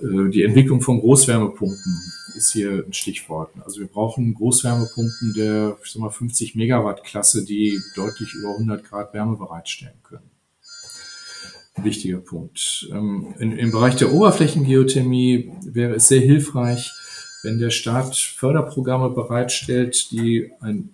[0.00, 3.50] äh, die Entwicklung von Großwärmepumpen ist hier ein Stichwort.
[3.64, 8.84] Also wir brauchen Großwärmepumpen der ich sag mal, 50 Megawatt Klasse, die deutlich über 100
[8.84, 10.30] Grad Wärme bereitstellen können.
[11.74, 12.88] Ein wichtiger Punkt.
[12.92, 16.92] Ähm, in, Im Bereich der Oberflächengeothermie wäre es sehr hilfreich,
[17.42, 20.90] wenn der Staat Förderprogramme bereitstellt, die ein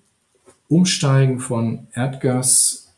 [0.69, 2.89] Umsteigen von Erdgas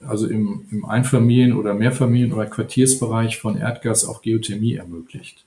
[0.00, 5.44] also im, im Einfamilien- oder Mehrfamilien- oder Quartiersbereich von Erdgas auf Geothermie ermöglicht.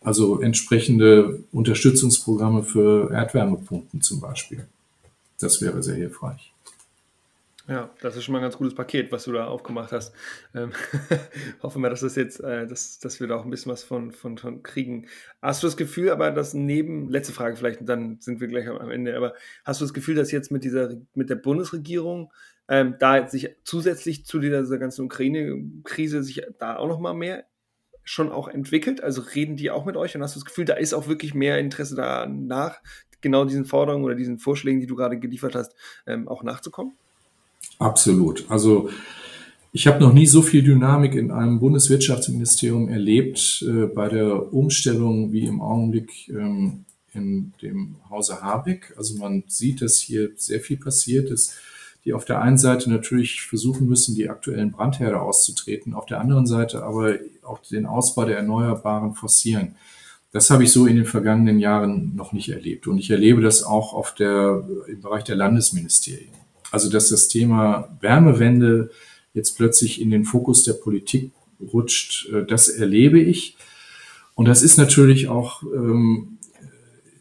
[0.00, 4.66] Also entsprechende Unterstützungsprogramme für Erdwärmepumpen zum Beispiel.
[5.38, 6.51] Das wäre sehr hilfreich.
[7.68, 10.12] Ja, das ist schon mal ein ganz gutes Paket, was du da aufgemacht hast.
[10.52, 10.72] Ähm,
[11.62, 14.10] hoffen wir, dass das jetzt, äh, dass, dass wir da auch ein bisschen was von,
[14.10, 15.06] von, von kriegen.
[15.40, 18.90] Hast du das Gefühl, aber dass neben, letzte Frage vielleicht, dann sind wir gleich am
[18.90, 19.34] Ende, aber
[19.64, 22.32] hast du das Gefühl, dass jetzt mit dieser, mit der Bundesregierung
[22.68, 27.44] ähm, da sich zusätzlich zu dieser, ganzen Ukraine-Krise sich da auch noch mal mehr
[28.02, 29.04] schon auch entwickelt?
[29.04, 31.32] Also reden die auch mit euch und hast du das Gefühl, da ist auch wirklich
[31.32, 32.80] mehr Interesse da nach
[33.20, 36.96] genau diesen Forderungen oder diesen Vorschlägen, die du gerade geliefert hast, ähm, auch nachzukommen?
[37.82, 38.44] Absolut.
[38.48, 38.90] Also
[39.72, 45.32] ich habe noch nie so viel Dynamik in einem Bundeswirtschaftsministerium erlebt äh, bei der Umstellung
[45.32, 48.94] wie im Augenblick ähm, in dem Hause Habeck.
[48.96, 51.54] Also man sieht, dass hier sehr viel passiert ist
[52.04, 56.46] die auf der einen Seite natürlich versuchen müssen, die aktuellen Brandherde auszutreten, auf der anderen
[56.46, 59.76] Seite aber auch den Ausbau der Erneuerbaren forcieren.
[60.32, 62.86] Das habe ich so in den vergangenen Jahren noch nicht erlebt.
[62.86, 66.41] Und ich erlebe das auch auf der, im Bereich der Landesministerien.
[66.72, 68.90] Also, dass das Thema Wärmewende
[69.34, 71.30] jetzt plötzlich in den Fokus der Politik
[71.72, 73.56] rutscht, äh, das erlebe ich.
[74.34, 76.38] Und das ist natürlich auch ähm,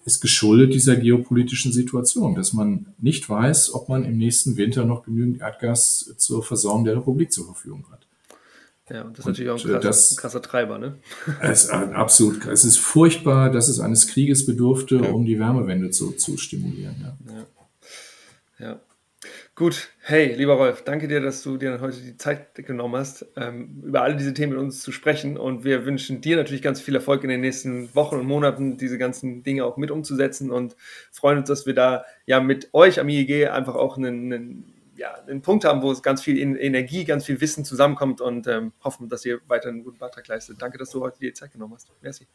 [0.06, 5.04] ist geschuldet dieser geopolitischen Situation, dass man nicht weiß, ob man im nächsten Winter noch
[5.04, 8.08] genügend Erdgas zur Versorgung der Republik zur Verfügung hat.
[8.90, 10.96] Ja, und das ist und natürlich auch ein krasser, das, krasser Treiber, ne?
[11.42, 12.46] Es, absolut.
[12.48, 15.12] Es ist furchtbar, dass es eines Krieges bedurfte, ja.
[15.12, 16.96] um die Wärmewende zu, zu stimulieren.
[17.00, 17.36] Ja.
[18.60, 18.68] ja.
[18.68, 18.80] ja.
[19.62, 23.84] Gut, hey, lieber Rolf, danke dir, dass du dir heute die Zeit genommen hast, ähm,
[23.86, 25.38] über alle diese Themen mit uns zu sprechen.
[25.38, 28.98] Und wir wünschen dir natürlich ganz viel Erfolg in den nächsten Wochen und Monaten, diese
[28.98, 30.76] ganzen Dinge auch mit umzusetzen und
[31.12, 35.14] freuen uns, dass wir da ja mit euch am IEG einfach auch einen, einen, ja,
[35.28, 39.10] einen Punkt haben, wo es ganz viel Energie, ganz viel Wissen zusammenkommt und ähm, hoffen,
[39.10, 40.60] dass ihr weiter einen guten Beitrag leistet.
[40.60, 41.88] Danke, dass du heute die Zeit genommen hast.
[42.02, 42.26] Merci.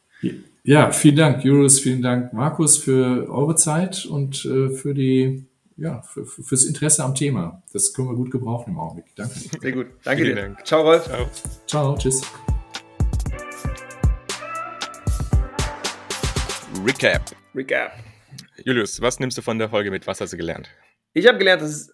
[0.63, 5.45] Ja, vielen Dank, Juris, vielen Dank, Markus, für eure Zeit und äh, für die
[5.77, 7.61] ja, für, fürs Interesse am Thema.
[7.71, 9.15] Das können wir gut gebrauchen im Augenblick.
[9.15, 9.35] Danke.
[9.35, 9.87] Sehr gut.
[10.03, 10.41] Danke Vielen dir.
[10.41, 10.65] Dank.
[10.65, 11.05] Ciao, Rolf.
[11.05, 11.29] Ciao.
[11.67, 11.97] Ciao.
[11.97, 12.21] Tschüss.
[16.83, 17.31] Recap.
[17.53, 17.91] Recap.
[18.63, 20.07] Julius, was nimmst du von der Folge mit?
[20.07, 20.69] Was hast du gelernt?
[21.13, 21.93] Ich habe gelernt, dass,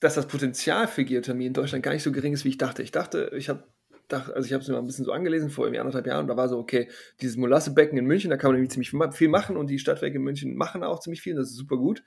[0.00, 2.82] dass das Potenzial für Geothermie in Deutschland gar nicht so gering ist, wie ich dachte.
[2.82, 3.64] Ich dachte, ich habe
[4.12, 6.26] also ich habe es mir mal ein bisschen so angelesen vor irgendwie anderthalb Jahren und
[6.26, 6.88] da war so, okay,
[7.20, 10.22] dieses Molassebecken in München, da kann man irgendwie ziemlich viel machen und die Stadtwerke in
[10.22, 12.02] München machen auch ziemlich viel und das ist super gut.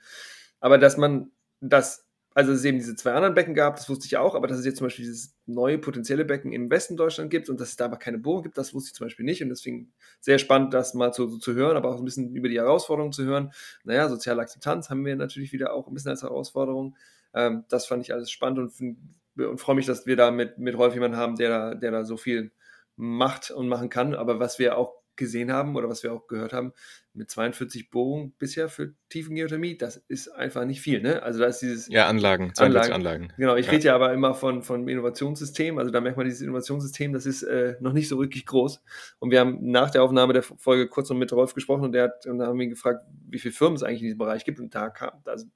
[0.64, 4.16] Aber dass man das, also es eben diese zwei anderen Becken gab, das wusste ich
[4.16, 7.50] auch, aber dass es jetzt zum Beispiel dieses neue potenzielle Becken im Westen Deutschland gibt
[7.50, 9.50] und dass es da aber keine Bohrung gibt, das wusste ich zum Beispiel nicht und
[9.50, 13.12] deswegen sehr spannend, das mal zu, zu hören, aber auch ein bisschen über die Herausforderungen
[13.12, 13.52] zu hören.
[13.82, 16.96] Naja, soziale Akzeptanz haben wir natürlich wieder auch ein bisschen als Herausforderung.
[17.34, 20.78] Ähm, das fand ich alles spannend und, und freue mich, dass wir da mit, mit
[20.78, 22.52] Rolf jemanden haben, der da, der da so viel
[22.96, 24.14] macht und machen kann.
[24.14, 26.72] Aber was wir auch gesehen haben oder was wir auch gehört haben,
[27.14, 31.00] mit 42 Bohrungen bisher für Tiefengeothermie, das ist einfach nicht viel.
[31.00, 31.22] Ne?
[31.22, 31.88] Also da ist dieses...
[31.88, 33.22] Ja, Anlagen, 42 Anlagen.
[33.22, 33.32] Anlagen.
[33.38, 33.72] Genau, ich ja.
[33.72, 37.44] rede ja aber immer von, von Innovationssystem, also da merkt man, dieses Innovationssystem, das ist
[37.44, 38.82] äh, noch nicht so wirklich groß.
[39.20, 42.04] Und wir haben nach der Aufnahme der Folge kurz noch mit Rolf gesprochen und, der
[42.04, 44.44] hat, und da haben wir ihn gefragt, wie viele Firmen es eigentlich in diesem Bereich
[44.44, 45.46] gibt und da kam, also,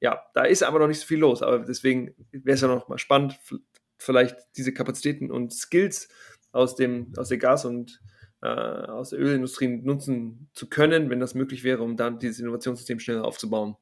[0.00, 2.88] ja, da ist aber noch nicht so viel los, aber deswegen wäre es ja noch
[2.88, 3.38] mal spannend,
[3.98, 6.08] vielleicht diese Kapazitäten und Skills
[6.52, 8.00] aus, dem, aus der Gas- und
[8.42, 12.98] äh, aus der Ölindustrie nutzen zu können, wenn das möglich wäre, um dann dieses Innovationssystem
[12.98, 13.76] schneller aufzubauen.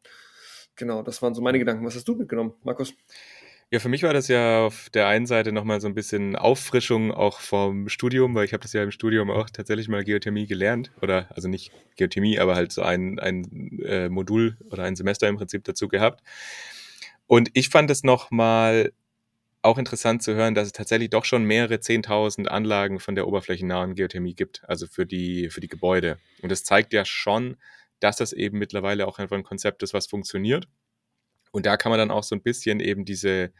[0.76, 1.84] Genau, das waren so meine Gedanken.
[1.84, 2.94] Was hast du mitgenommen, Markus?
[3.70, 7.12] Ja, für mich war das ja auf der einen Seite nochmal so ein bisschen Auffrischung
[7.12, 10.90] auch vom Studium, weil ich habe das ja im Studium auch tatsächlich mal Geothermie gelernt.
[11.02, 15.36] Oder also nicht Geothermie, aber halt so ein, ein äh, Modul oder ein Semester im
[15.36, 16.22] Prinzip dazu gehabt.
[17.26, 18.92] Und ich fand es nochmal
[19.62, 23.94] auch interessant zu hören, dass es tatsächlich doch schon mehrere 10.000 Anlagen von der oberflächennahen
[23.94, 26.18] Geothermie gibt, also für die, für die Gebäude.
[26.42, 27.56] Und das zeigt ja schon,
[28.00, 30.68] dass das eben mittlerweile auch einfach ein Konzept ist, was funktioniert.
[31.50, 33.52] Und da kann man dann auch so ein bisschen eben diese,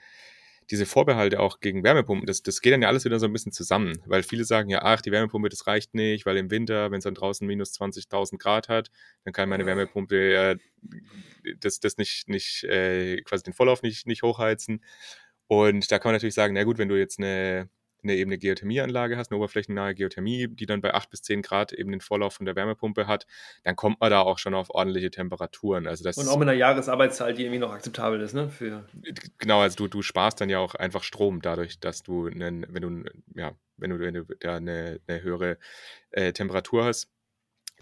[0.70, 3.52] diese Vorbehalte auch gegen Wärmepumpen, das, das geht dann ja alles wieder so ein bisschen
[3.52, 6.98] zusammen, weil viele sagen ja, ach, die Wärmepumpe, das reicht nicht, weil im Winter, wenn
[6.98, 8.90] es dann draußen minus 20.000 Grad hat,
[9.24, 10.56] dann kann meine Wärmepumpe äh,
[11.58, 14.84] das, das nicht, nicht äh, quasi den Vorlauf nicht, nicht hochheizen.
[15.48, 17.68] Und da kann man natürlich sagen, na gut, wenn du jetzt eine,
[18.02, 21.72] eine eben eine Geothermieanlage hast, eine oberflächennahe Geothermie, die dann bei 8 bis 10 Grad
[21.72, 23.26] eben den Vorlauf von der Wärmepumpe hat,
[23.64, 25.86] dann kommt man da auch schon auf ordentliche Temperaturen.
[25.86, 28.50] Also das Und auch mit einer Jahresarbeitszahl, die irgendwie noch akzeptabel ist, ne?
[28.50, 28.86] Für
[29.38, 32.82] genau, also du, du sparst dann ja auch einfach Strom dadurch, dass du, einen, wenn
[32.82, 35.58] du, ja, wenn du, wenn du da eine, eine höhere
[36.10, 37.10] äh, Temperatur hast,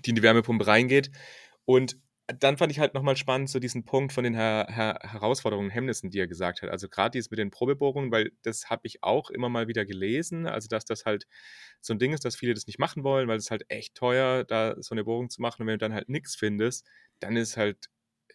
[0.05, 1.11] die in die Wärmepumpe reingeht.
[1.65, 1.99] Und
[2.29, 6.11] dann fand ich halt nochmal spannend, so diesen Punkt von den Her Her Herausforderungen, Hemmnissen,
[6.11, 6.71] die er gesagt hat.
[6.71, 10.47] Also gerade dieses mit den Probebohrungen, weil das habe ich auch immer mal wieder gelesen.
[10.47, 11.27] Also, dass das halt
[11.81, 14.45] so ein Ding ist, dass viele das nicht machen wollen, weil es halt echt teuer,
[14.45, 15.63] da so eine Bohrung zu machen.
[15.63, 16.87] Und wenn du dann halt nichts findest,
[17.21, 17.89] dann ist halt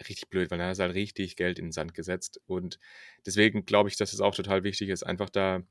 [0.08, 2.39] richtig blöd, weil dann hast du halt richtig Geld in den Sand gesetzt.
[2.48, 2.80] Und
[3.26, 5.64] deswegen glaube ich, dass es auch total wichtig ist, einfach da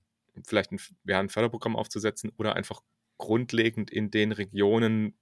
[0.47, 2.83] vielleicht ein, ja, ein Förderprogramm aufzusetzen oder einfach
[3.19, 5.15] grundlegend in den Regionen,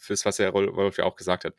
[0.00, 1.54] fürs, was der Rolf ja auch gesagt hat,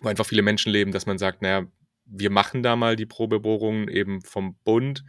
[0.00, 1.66] wo einfach viele Menschen leben, dass man sagt, naja,
[2.04, 5.04] wir machen da mal die Probebohrungen eben vom Bund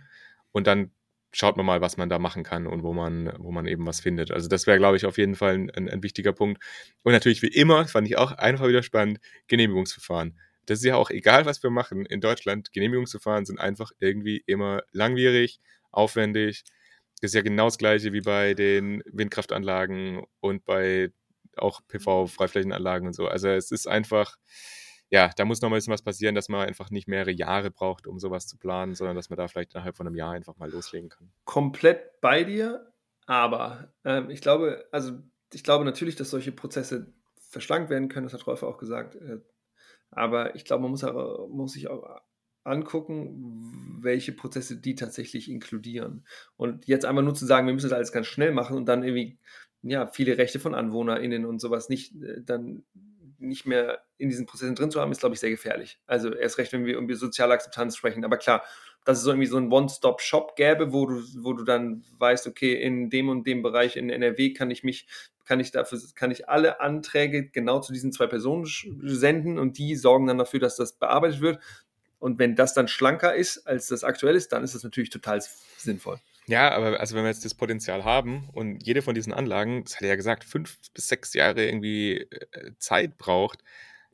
[0.52, 0.92] und dann
[1.34, 4.02] schaut man mal, was man da machen kann und wo man, wo man eben was
[4.02, 4.32] findet.
[4.32, 6.62] Also das wäre, glaube ich, auf jeden Fall ein, ein, wichtiger Punkt.
[7.04, 10.38] Und natürlich wie immer, fand ich auch einfach wieder spannend, Genehmigungsverfahren.
[10.66, 12.74] Das ist ja auch egal, was wir machen in Deutschland.
[12.74, 15.60] Genehmigungsverfahren sind einfach irgendwie immer langwierig,
[15.92, 16.64] aufwendig.
[17.22, 21.12] Das ist ja genau das gleiche wie bei den Windkraftanlagen und bei
[21.62, 23.28] auch PV-Freiflächenanlagen und so.
[23.28, 24.38] Also es ist einfach,
[25.10, 27.72] ja, da muss noch mal ein bisschen was passieren, dass man einfach nicht mehrere Jahre
[27.72, 30.58] braucht, um sowas zu planen, sondern dass man da vielleicht innerhalb von einem Jahr einfach
[30.58, 31.32] mal loslegen kann.
[31.46, 32.92] Komplett bei dir,
[33.26, 35.14] aber ähm, ich glaube, also
[35.54, 37.14] ich glaube natürlich, dass solche Prozesse
[37.50, 39.16] verschlankt werden können, das hat Rolf auch gesagt.
[39.16, 39.40] Äh,
[40.10, 42.22] aber ich glaube, man muss, auch, muss sich auch
[42.64, 46.26] angucken, welche Prozesse die tatsächlich inkludieren.
[46.58, 49.04] Und jetzt einfach nur zu sagen, wir müssen das alles ganz schnell machen und dann
[49.04, 49.40] irgendwie
[49.84, 52.84] ja, viele Rechte von AnwohnerInnen und sowas nicht äh, dann
[53.42, 56.00] nicht mehr in diesen Prozessen drin zu haben, ist, glaube ich, sehr gefährlich.
[56.06, 58.24] Also erst recht, wenn wir über soziale Akzeptanz sprechen.
[58.24, 58.64] Aber klar,
[59.04, 62.74] dass es so irgendwie so ein One-Stop-Shop gäbe, wo du, wo du dann weißt, okay,
[62.74, 65.08] in dem und dem Bereich in NRW kann ich mich,
[65.46, 68.68] kann ich dafür, kann ich alle Anträge genau zu diesen zwei Personen
[69.02, 71.60] senden und die sorgen dann dafür, dass das bearbeitet wird.
[72.20, 75.42] Und wenn das dann schlanker ist, als das aktuell ist, dann ist das natürlich total
[75.78, 76.20] sinnvoll.
[76.48, 79.96] Ja, aber also wenn wir jetzt das Potenzial haben und jede von diesen Anlagen, das
[79.96, 83.64] hat er ja gesagt, fünf bis sechs Jahre irgendwie äh, Zeit braucht,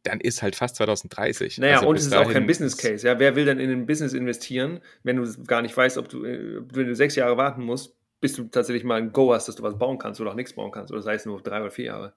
[0.04, 1.58] dann ist halt fast 2030.
[1.58, 3.06] Naja, also und es ist auch kein Business Case.
[3.06, 6.26] Ja, wer will denn in ein Business investieren, wenn du gar nicht weißt, ob du,
[6.26, 9.56] äh, wenn du sechs Jahre warten musst, bis du tatsächlich mal ein Go hast, dass
[9.56, 11.72] du was bauen kannst oder auch nichts bauen kannst, oder sei es nur drei oder
[11.72, 12.14] vier Jahre.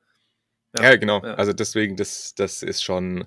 [0.76, 1.22] Ja, ja genau.
[1.22, 1.34] Ja.
[1.34, 3.26] Also deswegen, das, das ist schon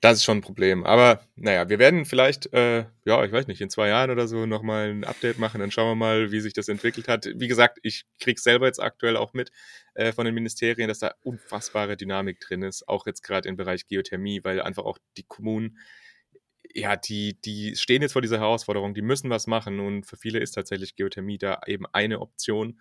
[0.00, 0.84] Das ist schon ein Problem.
[0.84, 4.44] Aber naja, wir werden vielleicht, äh, ja, ich weiß nicht, in zwei Jahren oder so
[4.44, 5.60] nochmal ein Update machen.
[5.60, 7.26] Dann schauen wir mal, wie sich das entwickelt hat.
[7.34, 9.50] Wie gesagt, ich kriege selber jetzt aktuell auch mit
[9.94, 12.86] äh, von den Ministerien, dass da unfassbare Dynamik drin ist.
[12.88, 15.78] Auch jetzt gerade im Bereich Geothermie, weil einfach auch die Kommunen,
[16.74, 19.80] ja, die, die stehen jetzt vor dieser Herausforderung, die müssen was machen.
[19.80, 22.80] Und für viele ist tatsächlich Geothermie da eben eine Option.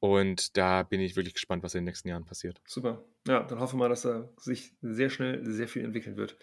[0.00, 2.60] Und da bin ich wirklich gespannt, was in den nächsten Jahren passiert.
[2.66, 3.04] Super.
[3.26, 6.36] Ja, dann hoffen wir mal, dass da sich sehr schnell sehr viel entwickeln wird.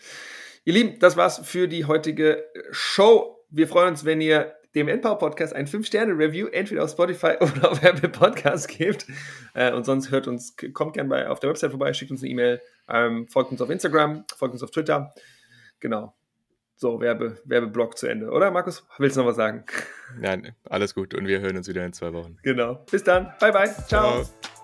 [0.65, 3.45] Ihr Lieben, das war's für die heutige Show.
[3.49, 7.83] Wir freuen uns, wenn ihr dem Endpower Podcast ein 5-Sterne-Review entweder auf Spotify oder auf
[7.83, 9.05] Apple Podcast gebt.
[9.53, 12.61] Äh, und sonst hört uns, kommt gerne auf der Website vorbei, schickt uns eine E-Mail,
[12.89, 15.13] ähm, folgt uns auf Instagram, folgt uns auf Twitter.
[15.79, 16.15] Genau.
[16.83, 18.85] So, Werbe, Werbeblock zu Ende, oder Markus?
[18.97, 19.63] Willst du noch was sagen?
[20.19, 22.35] Nein, alles gut und wir hören uns wieder in zwei Wochen.
[22.43, 22.83] Genau.
[22.91, 23.31] Bis dann.
[23.39, 23.73] Bye, bye.
[23.87, 24.25] Ciao.
[24.25, 24.62] Ciao.